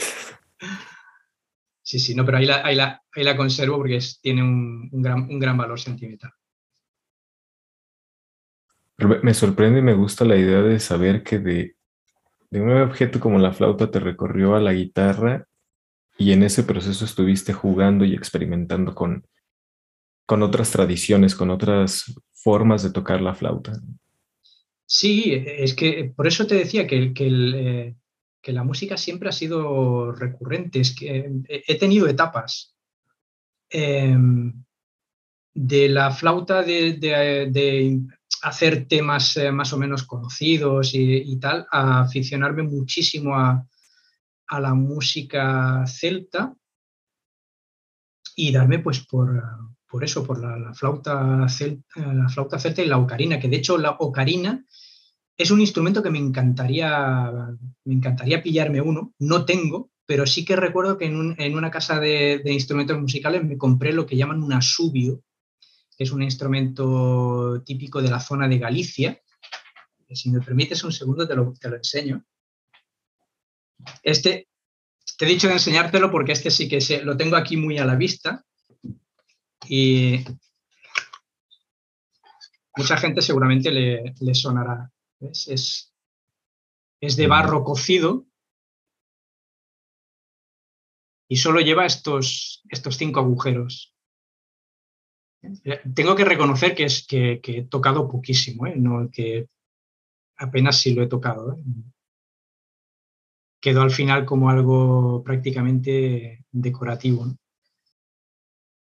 [1.86, 6.32] Sí, sí, no, pero ahí la, la, conservo porque tiene un, gran, valor sentimental.
[8.98, 11.76] Me sorprende y me gusta la idea de saber que de,
[12.50, 15.46] de un objeto como la flauta te recorrió a la guitarra
[16.16, 19.26] y en ese proceso estuviste jugando y experimentando con,
[20.26, 23.72] con otras tradiciones, con otras formas de tocar la flauta.
[24.86, 27.94] Sí, es que por eso te decía que, eh,
[28.40, 30.80] que, la música siempre ha sido recurrente.
[30.80, 32.76] Es que he tenido etapas
[33.70, 34.52] em,
[35.54, 37.98] de la flauta de,
[38.44, 43.66] hacer temas eh, más o menos conocidos y, tal, a aficionarme muchísimo a,
[44.60, 46.54] la música celta
[48.36, 49.42] y darme pues por,
[49.88, 53.78] por eso, por la, flauta celta, la flauta celta y la ocarina, que de hecho
[53.78, 54.64] la ocarina
[55.36, 57.32] es un instrumento que me encantaría,
[57.84, 62.42] me encantaría pillarme uno, no tengo, pero sí que recuerdo que en, una casa de,
[62.44, 65.22] instrumentos musicales me compré lo que llaman un asubio,
[65.96, 69.20] que es un instrumento típico de la zona de Galicia.
[70.10, 72.24] Si me permites un segundo te lo, te lo enseño.
[74.02, 74.48] Este,
[75.18, 77.84] te he dicho de enseñártelo porque este sí que se, lo tengo aquí muy a
[77.84, 78.44] la vista.
[79.68, 80.24] Y
[82.76, 84.90] mucha gente seguramente le, sonará.
[85.20, 85.92] Es,
[87.00, 88.26] es de barro cocido
[91.28, 93.93] y solo lleva estos, estos cinco agujeros.
[95.94, 98.74] Tengo que reconocer que, es, que, he tocado poquísimo, ¿eh?
[99.12, 99.48] que
[100.36, 101.52] apenas sí lo he tocado.
[101.52, 101.62] ¿eh?
[103.60, 107.34] Quedó al final como algo prácticamente decorativo.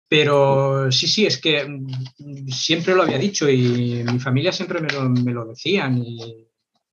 [0.10, 4.90] Pero sí, sí, es que mm, siempre lo había dicho y mi familia siempre me
[4.90, 6.46] lo, me lo decían y,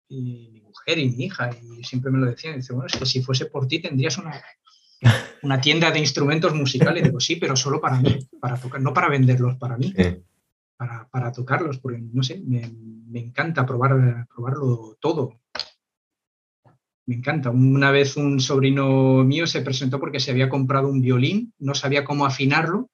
[0.08, 2.56] mi mujer y mi hija y siempre me lo decían.
[2.56, 4.40] Dice, bueno, es que si fuese por ti tendrías una,
[5.44, 7.04] una tienda de instrumentos musicales.
[7.04, 9.94] Digo, sí, pero solo para mí, para tocar, no para venderlos para mí,
[10.76, 12.68] para, para, tocarlos, porque no sé, me,
[13.08, 15.40] me, encanta probar, probarlo todo.
[17.06, 17.50] Me encanta.
[17.50, 22.04] Una vez un sobrino mío se presentó porque se había comprado un violín, no sabía
[22.04, 22.88] cómo afinarlo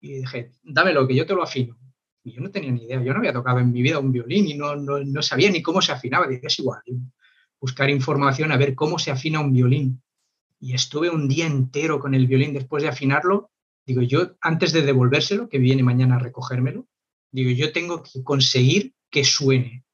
[0.00, 1.78] y dije, dámelo, que yo te lo afino.
[2.24, 4.46] Y yo no tenía ni idea, yo no había tocado en mi vida un violín
[4.46, 6.26] y no, no, sabía ni cómo se afinaba.
[6.26, 6.82] Dije, es igual,
[7.60, 10.02] buscar información a ver cómo se afina un violín.
[10.60, 13.50] Y estuve un día entero con el violín después de afinarlo.
[13.86, 16.86] Digo, yo antes de devolvérselo, que viene mañana a recogérmelo,
[17.32, 19.84] digo, yo tengo que conseguir que suene,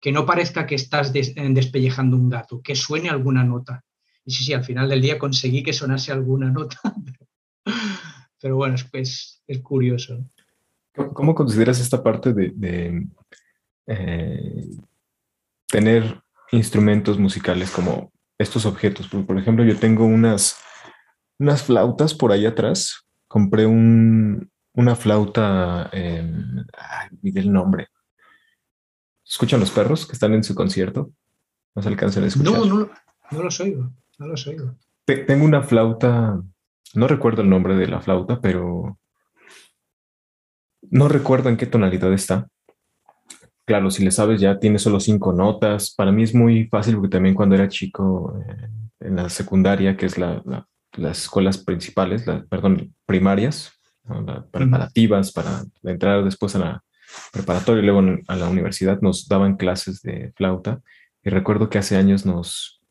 [0.00, 3.82] que no parezca que estás despellejando un gato, que suene alguna nota.
[4.24, 6.78] Y sí, sí, al final del día conseguí que sonase alguna nota.
[8.40, 10.24] Pero bueno, es, es, curioso.
[10.92, 13.06] ¿Cómo consideras esta parte de,
[13.86, 14.66] eh,
[15.66, 19.08] tener instrumentos musicales como estos objetos?
[19.08, 20.56] Por, ejemplo, yo tengo unas,
[21.38, 23.06] unas flautas por ahí atrás.
[23.28, 26.28] Compré un, una flauta, eh,
[27.22, 27.88] el nombre,
[29.30, 31.12] ¿Escuchan los perros que están en su concierto?
[31.76, 32.52] ¿No se alcanzan a escuchar?
[32.52, 32.90] No, no,
[33.30, 34.74] no los oigo, no los oigo.
[35.04, 36.42] Tengo una flauta,
[36.94, 38.98] no recuerdo el nombre de la flauta, pero
[40.82, 42.48] no recuerdo en qué tonalidad está.
[43.70, 45.94] Claro, si le sabes ya tiene solo cinco notas.
[45.94, 48.66] Para mí es muy fácil porque también cuando era chico eh,
[48.98, 50.42] en la secundaria, que es la,
[50.94, 53.70] las escuelas principales, perdón, primarias,
[54.50, 56.84] preparativas para entrar después a la
[57.32, 60.80] preparatoria y luego a la universidad, nos daban clases de flauta.
[61.22, 62.82] Y recuerdo que hace años nos,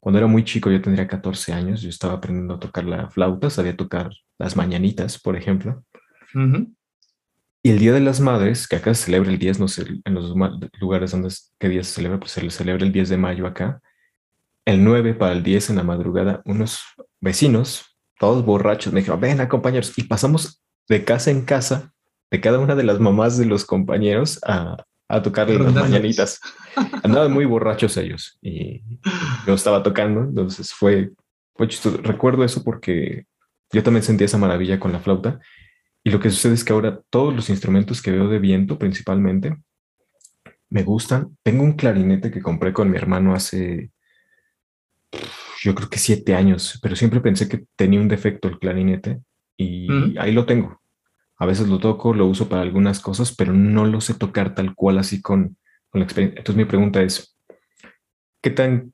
[0.00, 3.50] cuando era muy chico, yo tendría 14 años, yo estaba aprendiendo a tocar la flauta,
[3.50, 4.08] sabía tocar
[4.38, 5.84] las mañanitas, por ejemplo.
[7.64, 10.14] Y el Día de las Madres, que acá se celebra el 10, no sé, en
[10.14, 10.34] los
[10.80, 11.28] lugares donde
[11.60, 13.80] qué día se celebra, pues se celebra el 10 de mayo acá.
[14.64, 16.82] El 9 para el 10 en la madrugada, unos
[17.20, 19.96] vecinos, todos borrachos, me dijeron, ven acompañaros.
[19.96, 21.92] Y pasamos de casa en casa
[22.32, 24.76] de cada una de las mamás de los compañeros a,
[25.08, 26.40] a tocarle las mañanitas.
[27.04, 28.82] Andaban muy borrachos ellos y
[29.46, 31.12] yo estaba tocando, entonces fue,
[31.54, 31.98] fue chistoso.
[32.02, 33.26] Recuerdo eso porque
[33.70, 35.38] yo también sentí esa maravilla con la flauta
[36.04, 39.56] y lo que sucede es que ahora todos los instrumentos que veo de viento principalmente
[40.68, 41.36] me gustan.
[41.42, 43.92] Tengo un clarinete que compré con mi hermano hace,
[45.62, 49.20] yo creo que siete años, pero siempre pensé que tenía un defecto el clarinete
[49.56, 50.80] y ahí lo tengo.
[51.36, 54.74] A veces lo toco, lo uso para algunas cosas, pero no lo sé tocar tal
[54.74, 55.56] cual así con,
[55.90, 56.38] con la experiencia.
[56.38, 57.36] Entonces mi pregunta es,
[58.40, 58.92] ¿qué tan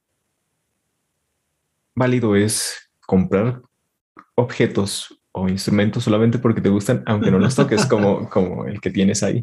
[1.94, 3.62] válido es comprar
[4.34, 8.90] objetos o instrumentos solamente porque te gustan, aunque no los toques como, como el que
[8.90, 9.42] tienes ahí?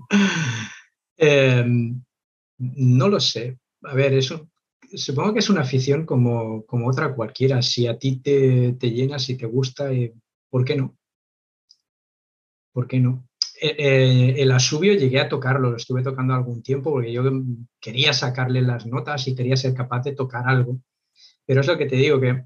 [1.18, 2.02] Em,
[2.58, 3.58] no lo sé.
[3.84, 4.50] A ver, eso
[4.94, 7.62] supongo que es una afición como, como otra cualquiera.
[7.62, 10.14] Si a ti te, te llena, si te gusta, eh,
[10.50, 10.98] ¿por qué no?
[12.72, 13.28] ¿Por qué no?
[13.62, 17.24] Eh, eh, el asubio llegué a tocarlo, lo estuve tocando algún tiempo porque yo
[17.80, 20.80] quería sacarle las notas y quería ser capaz de tocar algo.
[21.46, 22.44] Pero es lo que te digo, que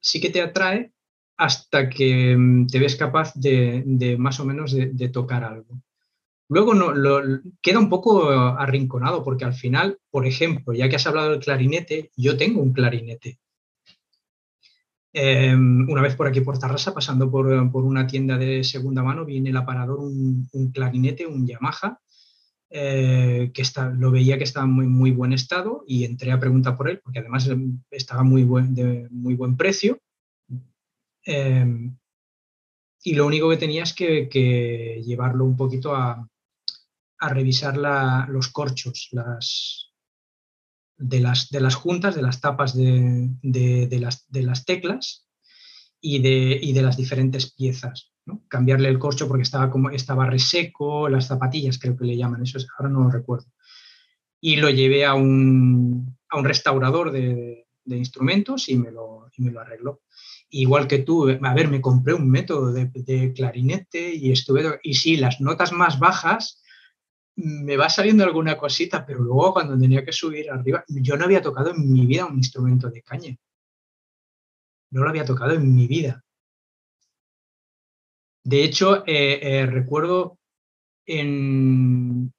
[0.00, 0.92] sí que te atrae,
[1.40, 5.80] hasta que mm, te ves capaz de, más o menos de, tocar algo.
[6.50, 6.92] Luego no,
[7.62, 12.10] queda un poco arrinconado porque al final, por ejemplo, ya que has hablado del clarinete,
[12.14, 13.38] yo tengo un clarinete.
[15.14, 19.38] Em, una vez por aquí por Tarrasa, pasando por, una tienda de segunda mano, vi
[19.38, 22.00] en el aparador un, clarinete, un Yamaha,
[22.68, 26.38] eh, que está, lo veía que estaba en muy, muy buen estado y entré a
[26.38, 27.48] preguntar por él, porque además
[27.90, 29.98] estaba muy buen, de muy buen precio
[31.32, 31.96] Em,
[33.04, 36.26] y lo único que tenía es que, llevarlo un poquito a,
[37.20, 37.76] revisar
[38.28, 39.92] los corchos las,
[40.96, 43.28] de, las, de las juntas, de las tapas de,
[44.00, 45.28] las, de las, teclas
[46.00, 48.10] y de, de las diferentes piezas.
[48.48, 52.58] Cambiarle el corcho porque estaba, como, estaba reseco, las zapatillas creo que le llaman, eso
[52.78, 53.46] ahora no lo recuerdo.
[54.40, 60.00] Y lo llevé a un, restaurador de, instrumentos y me lo, y me lo arregló
[60.50, 65.16] igual que tú, a ver, me compré un método de, clarinete y estuve, y sí,
[65.16, 66.62] las notas más bajas
[67.36, 71.40] me va saliendo alguna cosita, pero luego cuando tenía que subir arriba, yo no había
[71.40, 73.36] tocado en mi vida un instrumento de caña.
[74.90, 76.22] No lo había tocado en mi vida.
[78.44, 80.38] De hecho, eh, eh, recuerdo
[81.06, 82.32] en,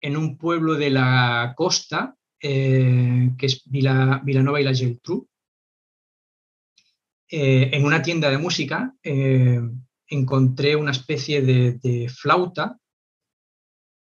[0.00, 5.28] en, un pueblo de la costa, eh, que es Vila, Vilanova y la Geltrú,
[7.32, 9.60] eh, en una tienda de música eh,
[10.08, 12.76] encontré una especie de, flauta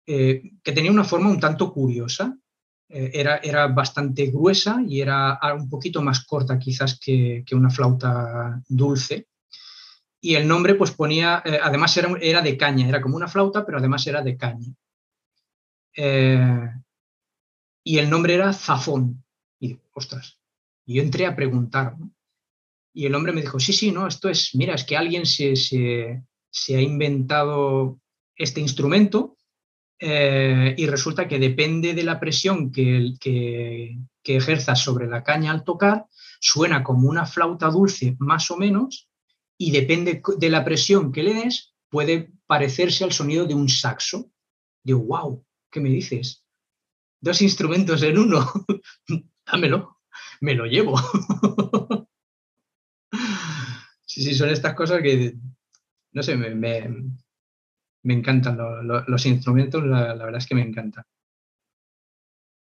[0.06, 2.36] eh, que tenía una forma un tanto curiosa.
[2.92, 9.28] Era, era, bastante gruesa y era un poquito más corta quizás que, una flauta dulce.
[10.20, 13.78] Y el nombre pues ponía, además era, era, de caña, era como una flauta, pero
[13.78, 14.74] además era de caña.
[17.84, 19.24] y el nombre era Zafón.
[19.60, 20.40] Y ostras,
[20.84, 22.10] yo entré a preguntar, ¿no?
[22.92, 26.22] Y el hombre me dijo, sí, sí, no, esto es, mira, es que alguien se,
[26.68, 28.00] ha inventado
[28.36, 29.36] este instrumento
[29.98, 35.52] eh, y resulta que depende de la presión que, que, que ejerzas sobre la caña
[35.52, 36.06] al tocar,
[36.40, 39.08] suena como una flauta dulce más o menos
[39.58, 44.32] y depende de la presión que le des, puede parecerse al sonido de un saxo.
[44.82, 46.44] Digo, wow, ¿qué me dices?
[47.20, 48.50] Dos instrumentos en uno,
[49.46, 49.98] dámelo,
[50.40, 50.98] me lo llevo.
[54.10, 55.34] Sí, sí, son estas cosas que,
[56.10, 58.58] no sé, me, me, encantan
[59.06, 61.06] los instrumentos, la, verdad es que me encanta.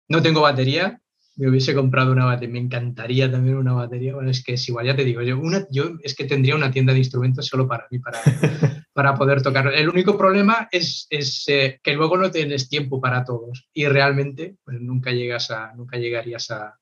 [0.08, 1.00] No tengo batería,
[1.36, 4.14] me hubiese comprado una batería, me encantaría también una batería.
[4.14, 6.70] Bueno, es que es igual, ya te digo, yo, una, yo es que tendría una
[6.70, 8.20] tienda de instrumentos solo para mí, para,
[8.92, 9.72] para poder tocar.
[9.72, 14.56] El único problema es, es eh, que luego no tienes tiempo para todos y realmente
[14.62, 16.78] pues, nunca, llegas a, nunca llegarías a,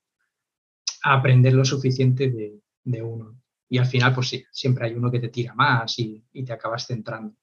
[1.04, 3.39] aprender lo suficiente de, de, uno.
[3.72, 6.88] Y al final, pues sí, siempre hay uno que te tira más y, te acabas
[6.88, 7.36] centrando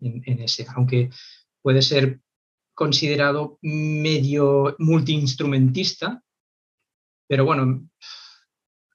[0.00, 0.66] en, ese.
[0.74, 1.08] Aunque
[1.62, 2.20] puede ser
[2.74, 6.22] considerado medio multiinstrumentista,
[7.26, 7.88] pero bueno,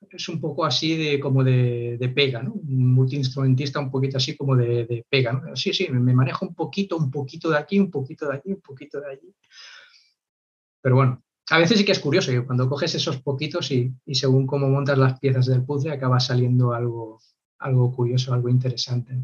[0.07, 2.53] es un poco así de como de, pega, ¿no?
[2.53, 5.41] Un multiinstrumentista un poquito así como de, pega.
[5.55, 8.61] Sí, sí, me manejo un poquito, un poquito de aquí, un poquito de aquí, un
[8.61, 9.35] poquito de allí.
[10.79, 14.47] Pero bueno, a veces sí que es curioso que cuando coges esos poquitos y, según
[14.47, 17.19] cómo montas las piezas del puzzle acaba saliendo algo,
[17.59, 19.17] algo curioso, algo interesante.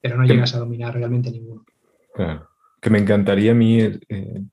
[0.00, 1.64] Pero no llegas a dominar realmente ninguno.
[2.14, 2.48] Claro.
[2.80, 4.44] Que me encantaría a mí eh,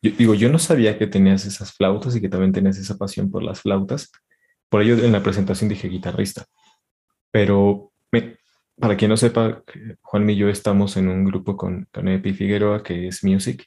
[0.00, 3.30] yo, digo, yo no sabía que tenías esas flautas y que también tenías esa pasión
[3.30, 4.12] por las flautas.
[4.68, 6.46] Por ello en la presentación dije guitarrista.
[7.32, 7.92] Pero
[8.80, 9.64] para quien no sepa,
[10.02, 13.66] Juan y yo estamos en un grupo con, con Epi Figueroa que es Music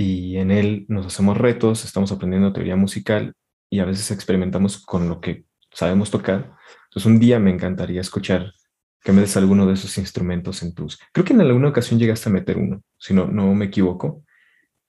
[0.00, 3.34] y en él nos hacemos retos, estamos aprendiendo teoría musical
[3.68, 6.52] y a veces experimentamos con lo que sabemos tocar.
[6.84, 8.52] Entonces un día me encantaría escuchar
[9.02, 10.98] que me des alguno de esos instrumentos en tus...
[11.12, 14.24] Creo que en alguna ocasión llegaste a meter uno, si no, no me equivoco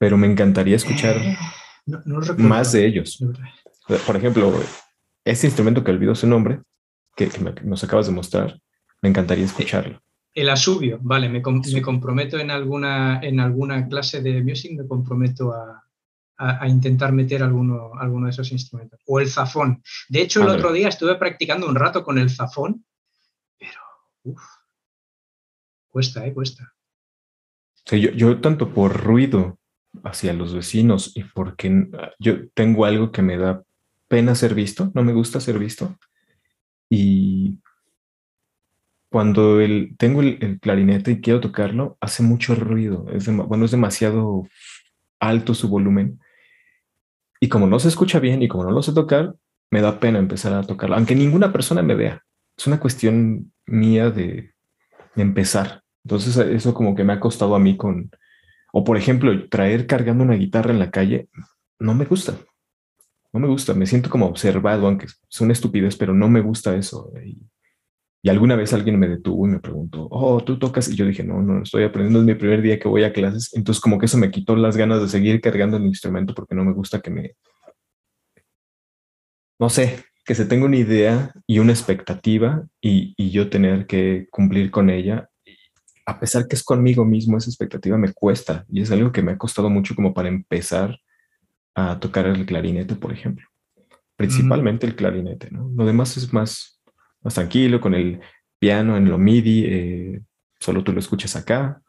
[0.01, 1.37] pero me encantaría escuchar eh,
[2.37, 3.23] más de ellos.
[4.07, 4.51] Por ejemplo,
[5.23, 6.61] este instrumento que olvido su nombre,
[7.15, 7.29] que,
[7.63, 8.59] nos acabas de mostrar,
[8.99, 10.01] me encantaría escucharlo.
[10.33, 15.77] El asubio, vale, me, comprometo en alguna, en alguna clase de music, me comprometo a,
[16.67, 18.99] intentar meter alguno, alguno de esos instrumentos.
[19.05, 19.83] O el zafón.
[20.09, 22.83] De hecho, el otro día estuve practicando un rato con el zafón,
[23.59, 23.79] pero
[24.23, 24.41] uf,
[25.87, 26.33] cuesta, ¿eh?
[26.33, 26.73] Cuesta.
[27.91, 29.59] yo, yo tanto por ruido
[30.03, 33.63] hacia los vecinos y porque yo tengo algo que me da
[34.07, 35.97] pena ser visto, no me gusta ser visto.
[36.89, 37.59] Y
[39.11, 43.05] cuando el, tengo el, clarinete y quiero tocarlo, hace mucho ruido.
[43.11, 44.47] Es bueno, es demasiado
[45.19, 46.19] alto su volumen.
[47.41, 49.35] Y como no se escucha bien y como no lo sé tocar,
[49.69, 52.23] me da pena empezar a tocarlo, aunque ninguna persona me vea.
[52.57, 54.53] Es una cuestión mía de
[55.17, 55.81] empezar.
[56.05, 58.11] Entonces eso como que me ha costado a mí con,
[58.71, 61.27] o por ejemplo, traer cargando una guitarra en la calle,
[61.79, 62.37] no me gusta.
[63.33, 66.75] No me gusta, me siento como observado, aunque es una estupidez, pero no me gusta
[66.75, 67.11] eso.
[67.25, 67.37] Y,
[68.29, 70.89] alguna vez alguien me detuvo y me preguntó, oh, tú tocas.
[70.89, 73.53] Y yo dije, no, no, estoy aprendiendo, es mi primer día que voy a clases.
[73.53, 76.63] Entonces, como que eso me quitó las ganas de seguir cargando el instrumento porque no
[76.63, 77.35] me gusta que me.
[79.59, 84.27] No sé, que se tenga una idea y una expectativa y, y yo tener que
[84.31, 85.29] cumplir con ella
[86.05, 89.33] a pesar que es conmigo mismo, esa expectativa me cuesta y es algo que me
[89.33, 90.99] ha costado mucho como para empezar
[91.75, 93.47] a tocar el clarinete, por ejemplo.
[94.17, 95.71] Principalmente el clarinete, ¿no?
[95.75, 96.80] Lo demás es más,
[97.21, 98.19] más tranquilo, con el
[98.59, 100.21] piano en lo MIDI, eh,
[100.59, 101.81] solo tú lo escuchas acá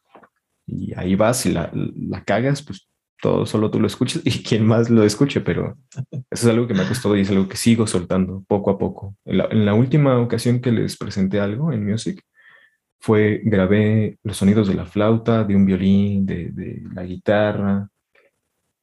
[0.66, 2.89] y ahí vas y la, la, cagas, pues
[3.20, 5.76] todo solo tú lo escuchas y quien más lo escuche, pero
[6.11, 8.78] eso es algo que me ha costado y es algo que sigo soltando poco a
[8.78, 9.16] poco.
[9.24, 12.22] En la, en la última ocasión que les presenté algo en Music,
[13.03, 17.89] fue, grabé los sonidos de la flauta, de un violín, de, la guitarra,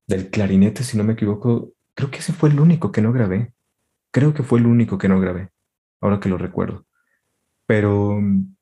[0.05, 1.71] del clarinete, si no me equivoco.
[1.93, 3.53] Creo que ese fue el único que no grabé.
[4.11, 5.51] Creo que fue el único que no grabé,
[6.01, 6.85] ahora que lo recuerdo.
[7.65, 8.55] Pero mm,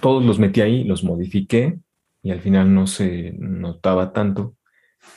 [0.00, 1.78] todos los metí ahí, los modifiqué
[2.22, 4.56] y al final no se notaba tanto,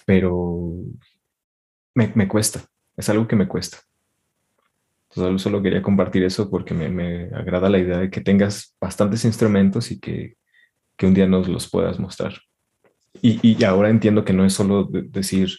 [0.06, 0.82] pero
[1.94, 2.62] me, me cuesta,
[2.98, 3.80] es algo que me cuesta.
[5.16, 9.98] Solo, quería compartir eso porque me, agrada la idea de que tengas bastantes instrumentos y
[9.98, 10.36] que,
[11.04, 12.34] un día nos los puedas mostrar.
[13.22, 15.52] Y, ahora entiendo que no es solo decir,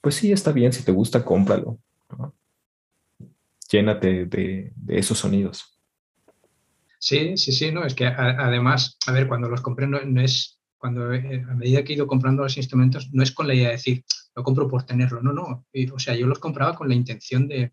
[0.00, 1.78] pues sí, está bien, si te gusta, cómpralo.
[3.70, 5.78] Llénate de, esos sonidos.
[6.98, 11.12] Sí, sí, sí, no, es que además, a ver, cuando los compré no, es, cuando
[11.12, 13.76] eh, a medida que he ido comprando los instrumentos, no es con la idea de
[13.76, 14.04] decir,
[14.34, 17.72] lo compro por tenerlo, no, no, o sea, yo los compraba con la intención de,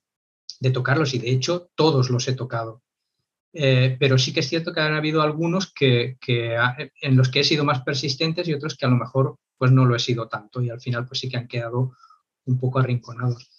[0.60, 2.84] de tocarlos y de hecho todos los he tocado.
[3.54, 7.44] Eh, pero sí que es cierto que han habido algunos que, en los que he
[7.44, 10.62] sido más persistentes y otros que a lo mejor pues no lo he sido tanto
[10.62, 11.94] y al final pues sí que han quedado
[12.46, 13.50] un poco arrinconados.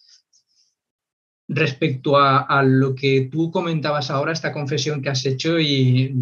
[1.50, 6.14] Respecto a, lo que tú comentabas ahora, esta confesión que has hecho y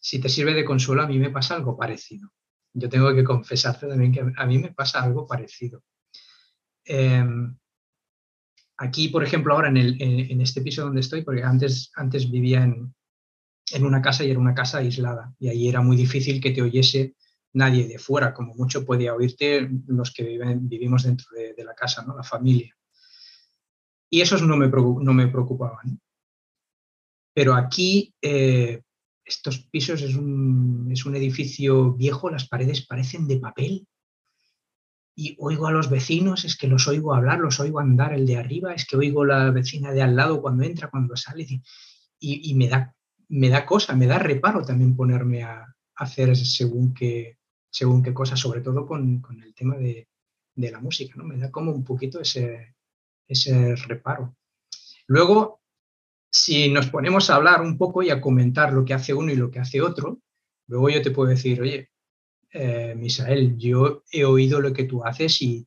[0.00, 2.32] si te sirve de consuelo, a mí me pasa algo parecido.
[2.72, 5.84] Yo tengo que confesarte también que a mí me pasa algo parecido.
[6.84, 7.56] Em,
[8.76, 12.92] aquí, por ejemplo, ahora en, este piso donde estoy, porque antes, antes vivía en,
[13.80, 17.14] una casa y era una casa aislada y ahí era muy difícil que te oyese
[17.54, 22.04] nadie de fuera, como mucho podía oírte los que viven, vivimos dentro de, la casa,
[22.04, 22.16] ¿no?
[22.16, 22.74] la familia.
[24.14, 26.00] Y esos no me, no me preocupaban.
[27.34, 28.80] Pero aquí eh,
[29.24, 33.88] estos pisos es un, es un edificio viejo, las paredes parecen de papel
[35.16, 38.36] y oigo a los vecinos, es que los oigo hablar, los oigo andar el de
[38.36, 41.60] arriba, es que oigo la vecina de al lado cuando entra, cuando sale, y,
[42.20, 42.94] y me, da,
[43.30, 47.38] me da cosa, me da reparo también ponerme a, hacer según qué,
[47.68, 50.06] según qué cosas, sobre todo con, con el tema de,
[50.54, 51.24] de, la música, ¿no?
[51.24, 52.73] Me da como un poquito ese,
[53.26, 54.36] ese reparo.
[55.06, 55.60] Luego,
[56.30, 59.36] si nos ponemos a hablar un poco y a comentar lo que hace uno y
[59.36, 60.20] lo que hace otro,
[60.66, 61.90] luego yo te puedo decir, oye,
[62.52, 65.66] eh, Misael, yo he oído lo que tú haces y,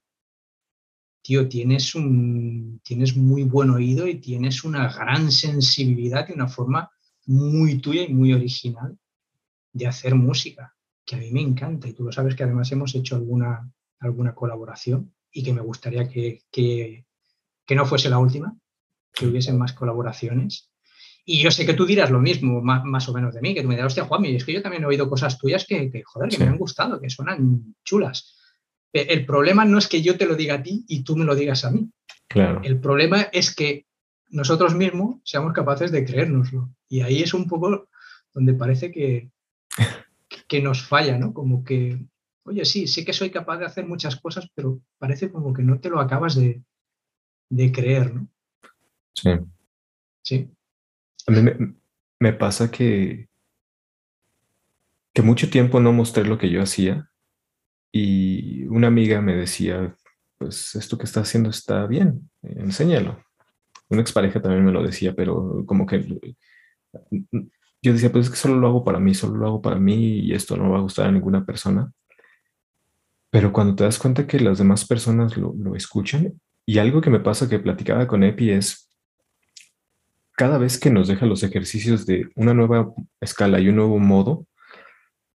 [1.22, 6.92] tío, tienes, un, tienes muy buen oído y tienes una gran sensibilidad y una forma
[7.26, 8.98] muy tuya y muy original
[9.74, 12.96] de hacer música, que a mí me encanta y tú lo sabes que además hemos
[12.96, 17.07] hecho alguna, alguna colaboración y que me gustaría que, que,
[17.68, 18.56] que no fuese la última,
[19.14, 20.72] que hubiesen más colaboraciones.
[21.26, 23.68] Y yo sé que tú dirás lo mismo, más, o menos de mí, que tú
[23.68, 26.38] me dirás, hostia, Juan, es que yo también he oído cosas tuyas que, joder, que
[26.38, 28.34] me han gustado, que suenan chulas.
[28.94, 31.26] E, el problema no es que yo te lo diga a ti y tú me
[31.26, 31.92] lo digas a mí.
[32.30, 32.62] Claro.
[32.64, 33.86] El problema es que
[34.30, 36.70] nosotros mismos seamos capaces de creérnoslo.
[36.88, 37.90] Y ahí es un poco
[38.34, 39.30] donde parece que,
[40.48, 41.34] que nos falla, ¿no?
[41.34, 42.00] Como que,
[42.44, 45.82] oye, sí, sé que soy capaz de hacer muchas cosas, pero parece como que no
[45.82, 46.62] te lo acabas de,
[47.50, 48.28] de creer, ¿no?
[49.14, 49.30] Sí.
[50.22, 50.50] Sí.
[51.28, 51.52] A mí
[52.20, 53.30] me, pasa que,
[55.14, 57.10] que mucho tiempo no mostré lo que yo hacía
[57.92, 59.96] y una amiga me decía,
[60.38, 63.24] pues esto que está haciendo está bien, enséñalo.
[63.90, 66.06] Una expareja también me lo decía, pero como que
[67.82, 70.20] yo decía, pues es que solo lo hago para mí, solo lo hago para mí
[70.20, 71.92] y esto no va a gustar a ninguna persona.
[73.30, 76.40] Pero cuando te das cuenta que las demás personas lo, lo escuchan,
[76.70, 78.90] y algo que me pasa que platicaba con Epi es,
[80.34, 84.46] cada vez que nos deja los ejercicios de una nueva escala y un nuevo modo,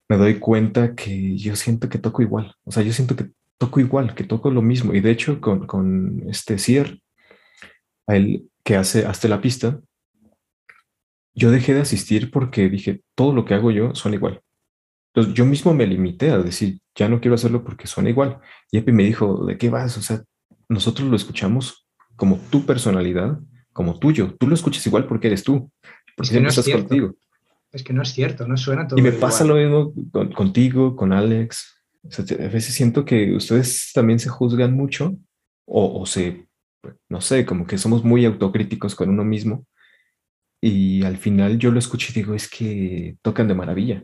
[0.09, 2.55] me doy cuenta que yo siento que toco igual.
[2.63, 4.95] O sea, yo siento que toco igual, que toco lo mismo.
[4.95, 6.99] Y de hecho, con, con este Cier,
[8.07, 9.79] él que hace hasta la pista,
[11.35, 14.41] yo dejé de asistir porque dije, todo lo que hago yo suena igual.
[15.13, 18.39] Entonces yo mismo me limité a decir, ya no quiero hacerlo porque suena igual.
[18.71, 19.95] Y Epi me dijo, ¿de qué vas?
[19.95, 20.23] O sea,
[20.69, 23.39] nosotros lo escuchamos como tu personalidad
[23.73, 24.35] como tuyo.
[24.37, 25.71] Tú lo escuchas igual porque eres tú,
[26.15, 27.15] porque es no estás contigo.
[27.71, 28.99] Es que no es cierto, no suena todo.
[28.99, 29.93] Y me pasa lo mismo
[30.35, 31.81] contigo, con Alex.
[32.03, 35.15] a veces siento que ustedes también se juzgan mucho
[35.65, 36.47] o, se,
[37.07, 39.65] no sé, como que somos muy autocríticos con uno mismo.
[40.61, 44.03] Y al final yo lo escucho y digo, es que tocan de maravilla.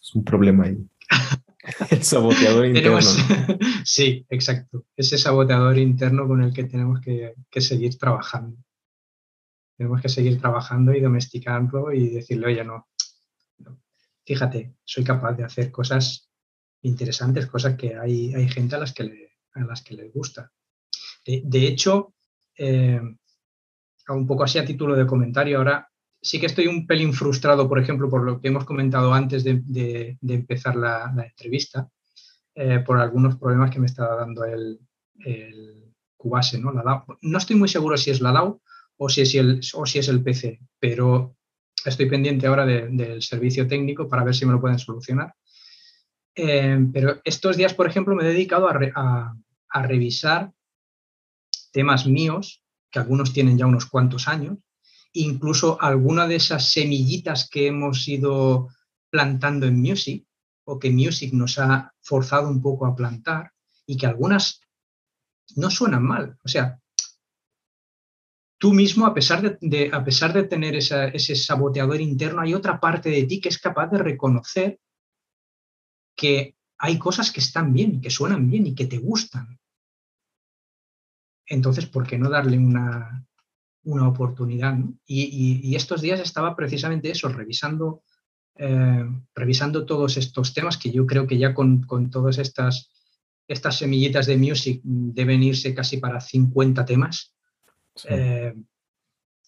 [0.00, 0.78] Es un problema ahí.
[1.90, 3.00] El saboteador interno.
[3.84, 4.84] sí, exacto.
[4.96, 8.56] Ese saboteador interno con el que tenemos que, seguir trabajando.
[9.76, 12.88] Tenemos que seguir trabajando y domesticándolo y decirle, oye, no,
[14.24, 16.30] fíjate, soy capaz de hacer cosas
[16.82, 20.52] interesantes, cosas que hay, hay gente a las que, le, a las que les gusta.
[21.24, 22.14] De, hecho,
[22.56, 23.00] eh,
[24.08, 25.90] un poco así a título de comentario, ahora
[26.24, 30.16] sí que estoy un pelín frustrado, por ejemplo, por lo que hemos comentado antes de,
[30.26, 31.90] empezar la, entrevista,
[32.54, 34.80] eh, por algunos problemas que me está dando el,
[36.16, 36.72] Cubase, ¿no?
[36.72, 38.62] La No estoy muy seguro si es la DAO
[38.96, 41.36] o si es el, el PC, pero
[41.84, 45.34] estoy pendiente ahora del servicio técnico para ver si me lo pueden solucionar.
[46.34, 50.52] Eh, pero estos días, por ejemplo, me he dedicado a revisar
[51.70, 54.58] temas míos, que algunos tienen ya unos cuantos años,
[55.14, 58.68] incluso alguna de esas semillitas que hemos ido
[59.10, 60.26] plantando en Music
[60.64, 63.52] o que Music nos ha forzado un poco a plantar
[63.86, 64.60] y que algunas
[65.56, 66.38] no suenan mal.
[66.42, 66.80] O sea,
[68.58, 73.10] tú mismo, a pesar de, a pesar de tener ese saboteador interno, hay otra parte
[73.10, 74.80] de ti que es capaz de reconocer
[76.16, 79.60] que hay cosas que están bien, que suenan bien y que te gustan.
[81.46, 83.26] Entonces, ¿por qué no darle una,
[83.84, 84.76] una oportunidad.
[85.06, 88.02] Y, estos días estaba precisamente eso, revisando,
[88.56, 89.04] eh,
[89.34, 92.90] revisando todos estos temas que yo creo que ya con, con todas estas,
[93.48, 97.34] estas semillitas de music deben irse casi para 50 temas.
[98.08, 98.54] Eh,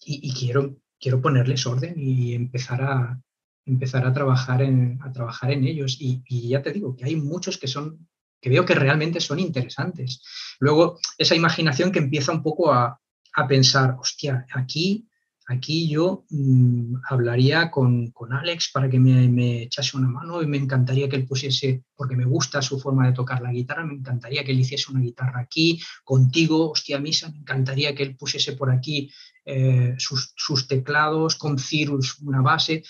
[0.05, 3.21] y, quiero, quiero ponerles orden y empezar a,
[3.65, 5.97] empezar a, trabajar, en, a trabajar en ellos.
[5.99, 8.07] Y, y ya te digo que hay muchos que son
[8.39, 10.21] que veo que realmente son interesantes.
[10.59, 12.99] Luego, esa imaginación que empieza un poco a,
[13.37, 15.07] a pensar, hostia, aquí
[15.47, 21.07] aquí yo mm, hablaría con, Alex para que me, echase una mano y me encantaría
[21.07, 24.51] que él pusiese, porque me gusta su forma de tocar la guitarra, me encantaría que
[24.51, 29.09] él hiciese una guitarra aquí, contigo, hostia misa, me encantaría que él pusiese por aquí
[29.45, 32.83] eh, sus, teclados, con Cirrus una base,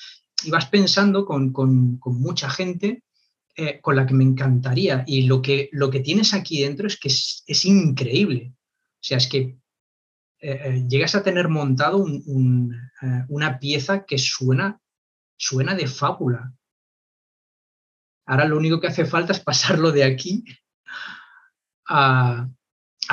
[0.43, 1.53] y vas pensando con,
[2.05, 3.03] mucha gente
[3.55, 5.03] eh, con la que me encantaría.
[5.07, 8.53] Y lo que, lo que tienes aquí dentro es que es increíble.
[8.53, 9.57] O sea, es que
[10.39, 14.79] eh, eh, llegas a tener montado eh, una pieza que suena,
[15.35, 16.53] suena de fábula.
[18.25, 20.43] Ahora lo único que hace falta es pasarlo de aquí
[21.89, 22.47] a,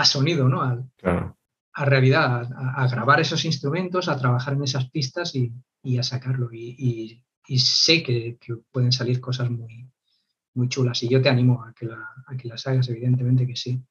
[0.05, 0.61] sonido, ¿no?
[0.63, 6.51] A, realidad, a, grabar esos instrumentos, a trabajar en esas pistas y, a sacarlo.
[6.53, 7.23] Y,
[7.59, 8.39] sé que,
[8.71, 9.89] pueden salir cosas muy,
[10.55, 11.03] muy chulas.
[11.03, 13.83] Y yo te animo a que, a que las hagas, evidentemente que sí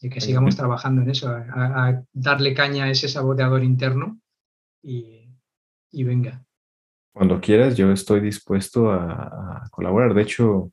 [0.00, 4.20] y que sigamos trabajando en eso, a, darle caña a ese saboteador interno
[4.82, 5.28] y,
[5.92, 6.44] venga.
[7.12, 10.14] Cuando quieras, yo estoy dispuesto a, colaborar.
[10.14, 10.72] De hecho,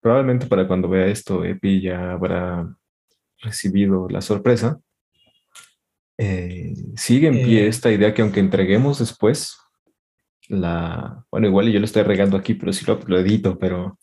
[0.00, 2.68] probablemente para cuando vea esto, Epi ya habrá
[3.38, 4.78] recibido la sorpresa.
[6.18, 7.68] Eh, sigue en pie eh.
[7.68, 9.56] esta idea que aunque entreguemos después
[10.48, 13.98] la, bueno, igual yo lo estoy regando aquí, pero sí lo, lo edito, pero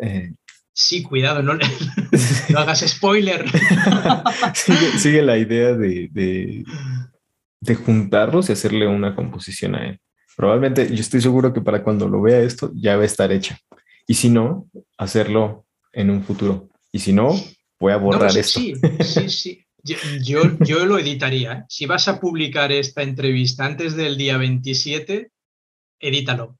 [0.00, 0.34] eh,
[0.76, 1.52] Sí, cuidado, no,
[2.56, 3.44] hagas spoiler.
[4.98, 10.00] sigue, la idea de, de, juntarlos y hacerle una composición a él.
[10.36, 13.56] Probablemente, yo estoy seguro que para cuando lo vea esto ya va a estar hecha.
[14.08, 14.68] Y si no,
[14.98, 16.68] hacerlo en un futuro.
[16.90, 17.40] Y si no,
[17.78, 18.58] voy a borrar esto.
[18.58, 19.66] Sí, sí, sí.
[19.84, 21.52] Yo, yo, lo editaría.
[21.52, 21.64] ¿eh?
[21.68, 25.30] Si vas a publicar esta entrevista antes del día 27,
[26.00, 26.58] edítalo.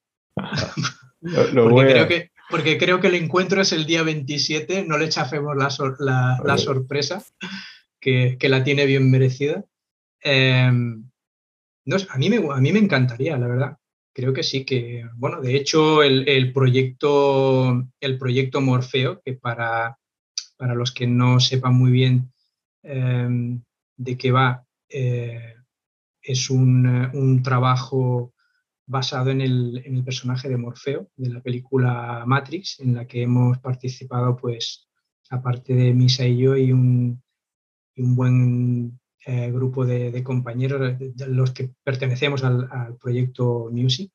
[1.21, 5.07] Lo, Porque creo que porque creo que el encuentro es el día 27, no le
[5.07, 7.25] echafemos la, la, sorpresa,
[8.01, 9.65] que, que, la tiene bien merecida.
[10.21, 11.09] Em,
[11.87, 13.77] no, a, mí me, a mí me encantaría, la verdad.
[14.13, 19.99] Creo que sí, que, bueno, de hecho el, el proyecto, el proyecto Morfeo, que para,
[20.57, 22.33] para los que no sepan muy bien
[22.83, 23.63] em,
[23.97, 25.55] de qué va, eh,
[26.23, 28.34] es un, un trabajo
[28.87, 34.37] basado en el, personaje de Morfeo de la película Matrix, en la que hemos participado,
[34.37, 34.89] pues,
[35.31, 37.23] aparte de Misa y yo, y un,
[37.97, 44.13] un buen eh, grupo de, compañeros, de, los que pertenecemos al, proyecto Music.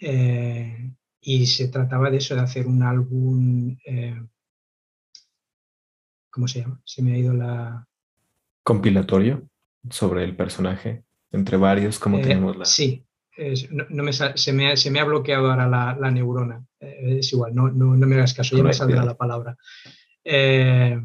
[0.00, 4.20] Eh, y se trataba de eso, de hacer un álbum, eh,
[6.30, 6.80] ¿cómo se llama?
[6.84, 7.88] Se me ha ido la...
[8.62, 9.48] Compilatorio
[9.90, 12.64] sobre el personaje, entre varios, como tenemos la...
[12.64, 13.07] Sí,
[13.70, 16.64] no, me, se, me, se, me, ha bloqueado ahora la, neurona.
[16.80, 19.56] Eh, es igual, no, no, me hagas caso, ya me saldrá la palabra.
[20.24, 21.00] Eh,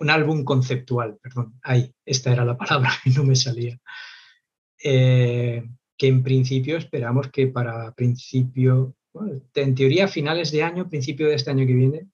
[0.00, 3.78] un álbum conceptual, perdón, ahí, esta era la palabra y no me salía.
[4.84, 5.64] Eh,
[5.96, 8.94] que en principio esperamos que para principio,
[9.54, 12.08] en teoría finales de año, principio de este año que viene,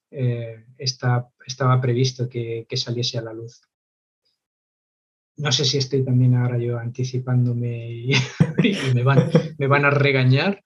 [0.76, 3.62] está, estaba previsto que, que saliese a la luz
[5.38, 7.88] no sé si estoy también ahora yo anticipándome
[8.62, 10.62] y, me, van, me, van, a regañar.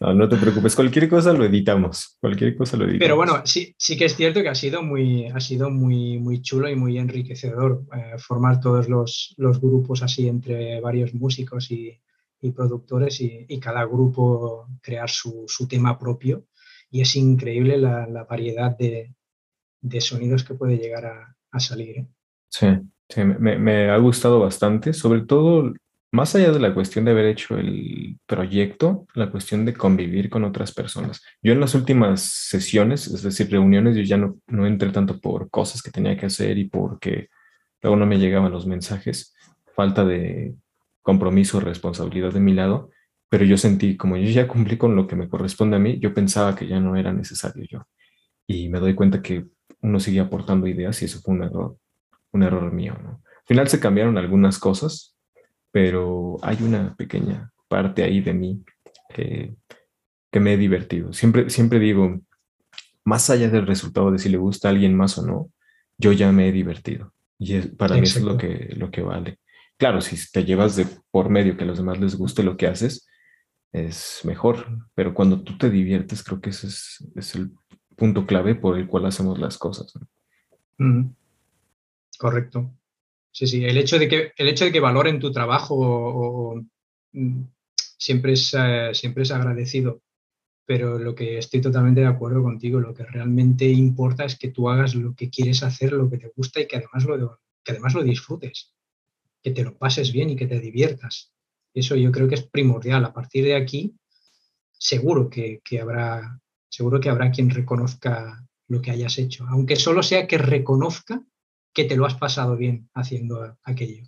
[0.00, 3.00] No, no te preocupes, cualquier cosa lo editamos, cualquier cosa lo editamos.
[3.00, 6.42] Pero bueno, sí, sí que es cierto que ha sido muy, ha sido muy, muy
[6.42, 11.98] chulo y muy enriquecedor eh, formar todos los, los, grupos así entre varios músicos y,
[12.42, 16.44] y productores y, y, cada grupo crear su, su, tema propio.
[16.90, 19.14] Y es increíble la, la variedad de,
[19.80, 21.98] de, sonidos que puede llegar a, a salir.
[21.98, 22.06] ¿eh?
[22.50, 22.66] Sí.
[23.08, 25.72] Sí, me, ha gustado bastante, sobre todo
[26.10, 30.44] más allá de la cuestión de haber hecho el proyecto, la cuestión de convivir con
[30.44, 31.22] otras personas.
[31.42, 35.50] Yo en las últimas sesiones, es decir, reuniones, yo ya no, no entré tanto por
[35.50, 37.28] cosas que tenía que hacer y porque
[37.82, 39.34] luego no me llegaban los mensajes,
[39.74, 40.54] falta de
[41.02, 42.90] compromiso, responsabilidad de mi lado,
[43.28, 46.14] pero yo sentí, como yo ya cumplí con lo que me corresponde a mí, yo
[46.14, 47.86] pensaba que ya no era necesario yo.
[48.46, 49.46] Y me doy cuenta que
[49.82, 51.76] uno sigue aportando ideas y eso fue un error
[52.34, 52.96] un error mío.
[53.02, 53.10] ¿no?
[53.10, 55.16] Al final se cambiaron algunas cosas,
[55.70, 58.64] pero hay una pequeña parte ahí de mí
[59.08, 59.54] que,
[60.32, 61.12] me he divertido.
[61.12, 62.20] Siempre, siempre digo,
[63.04, 65.50] más allá del resultado de si le gusta a alguien más o no,
[65.96, 67.12] yo ya me he divertido.
[67.38, 69.38] Y para mí eso es lo que, lo que vale.
[69.76, 72.66] Claro, si te llevas de por medio que a los demás les guste lo que
[72.66, 73.06] haces,
[73.72, 74.66] es mejor.
[74.94, 77.52] Pero cuando tú te diviertes, creo que ese es, el
[77.96, 79.92] punto clave por el cual hacemos las cosas.
[82.18, 82.72] Correcto.
[83.32, 83.64] Sí, sí.
[83.64, 86.62] El hecho de que, el hecho de que valoren tu trabajo
[87.12, 87.42] mm,
[87.98, 90.02] siempre, es, eh, siempre es agradecido.
[90.66, 94.70] Pero lo que estoy totalmente de acuerdo contigo, lo que realmente importa es que tú
[94.70, 97.94] hagas lo que quieres hacer, lo que te gusta y que además lo, que además
[97.94, 98.72] lo disfrutes.
[99.42, 101.34] que te lo pases bien y que te diviertas.
[101.74, 103.04] Eso yo creo que es primordial.
[103.04, 103.94] A partir de aquí,
[104.72, 110.26] seguro que, habrá, seguro que habrá quien reconozca lo que hayas hecho, aunque solo sea
[110.26, 111.22] que reconozca
[111.74, 114.04] que te lo has pasado bien haciendo aquello.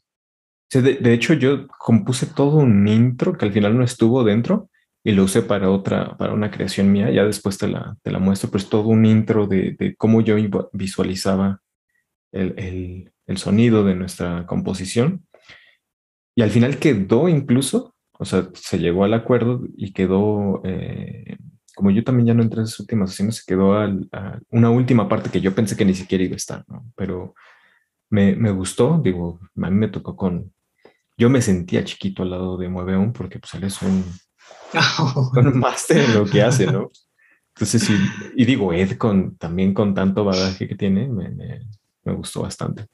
[0.72, 4.70] de, hecho, yo compuse todo un intro que al final no estuvo dentro
[5.06, 7.10] y lo usé para otra, para una creación mía.
[7.10, 10.36] Ya después te la, te la muestro, pero es todo un intro de, cómo yo
[10.72, 11.60] visualizaba
[12.32, 15.26] el, el, sonido de nuestra composición.
[16.34, 21.36] Y al final quedó incluso, o sea, se llegó al acuerdo y quedó, eh,
[21.74, 23.88] como yo también ya no entré en esas últimas sesiones, se quedó a
[24.50, 26.84] una última parte que yo pensé que ni siquiera iba a estar, ¿no?
[26.96, 27.34] Pero
[28.10, 30.52] me, me, gustó, digo, a mí me tocó con,
[31.16, 34.04] yo me sentía chiquito al lado de Mueve porque pues él es un,
[35.36, 36.90] un máster en lo que hace, ¿no?
[37.54, 37.96] Entonces, sí,
[38.36, 42.86] y digo, Ed con, también con tanto bagaje que tiene, me, me, gustó bastante.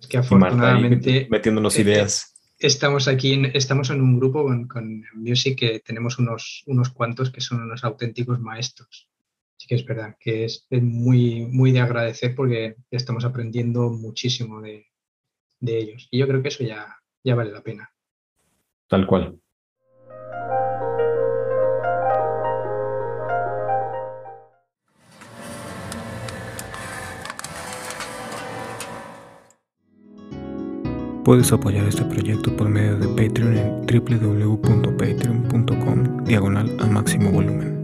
[0.00, 1.26] Es que afortunadamente...
[1.28, 7.30] metiéndonos ideas estamos aquí, estamos en un grupo con, Music que tenemos unos, unos cuantos
[7.30, 9.08] que son unos auténticos maestros.
[9.56, 14.86] Así que es verdad que es, muy, muy de agradecer porque estamos aprendiendo muchísimo de,
[15.60, 16.08] de ellos.
[16.10, 16.94] Y yo creo que eso ya,
[17.24, 17.90] ya vale la pena.
[18.88, 19.40] Tal cual.
[31.24, 37.75] Puedes apoyar este proyecto por medio de Patreon en www.patreon.com diagonal a máximo volumen.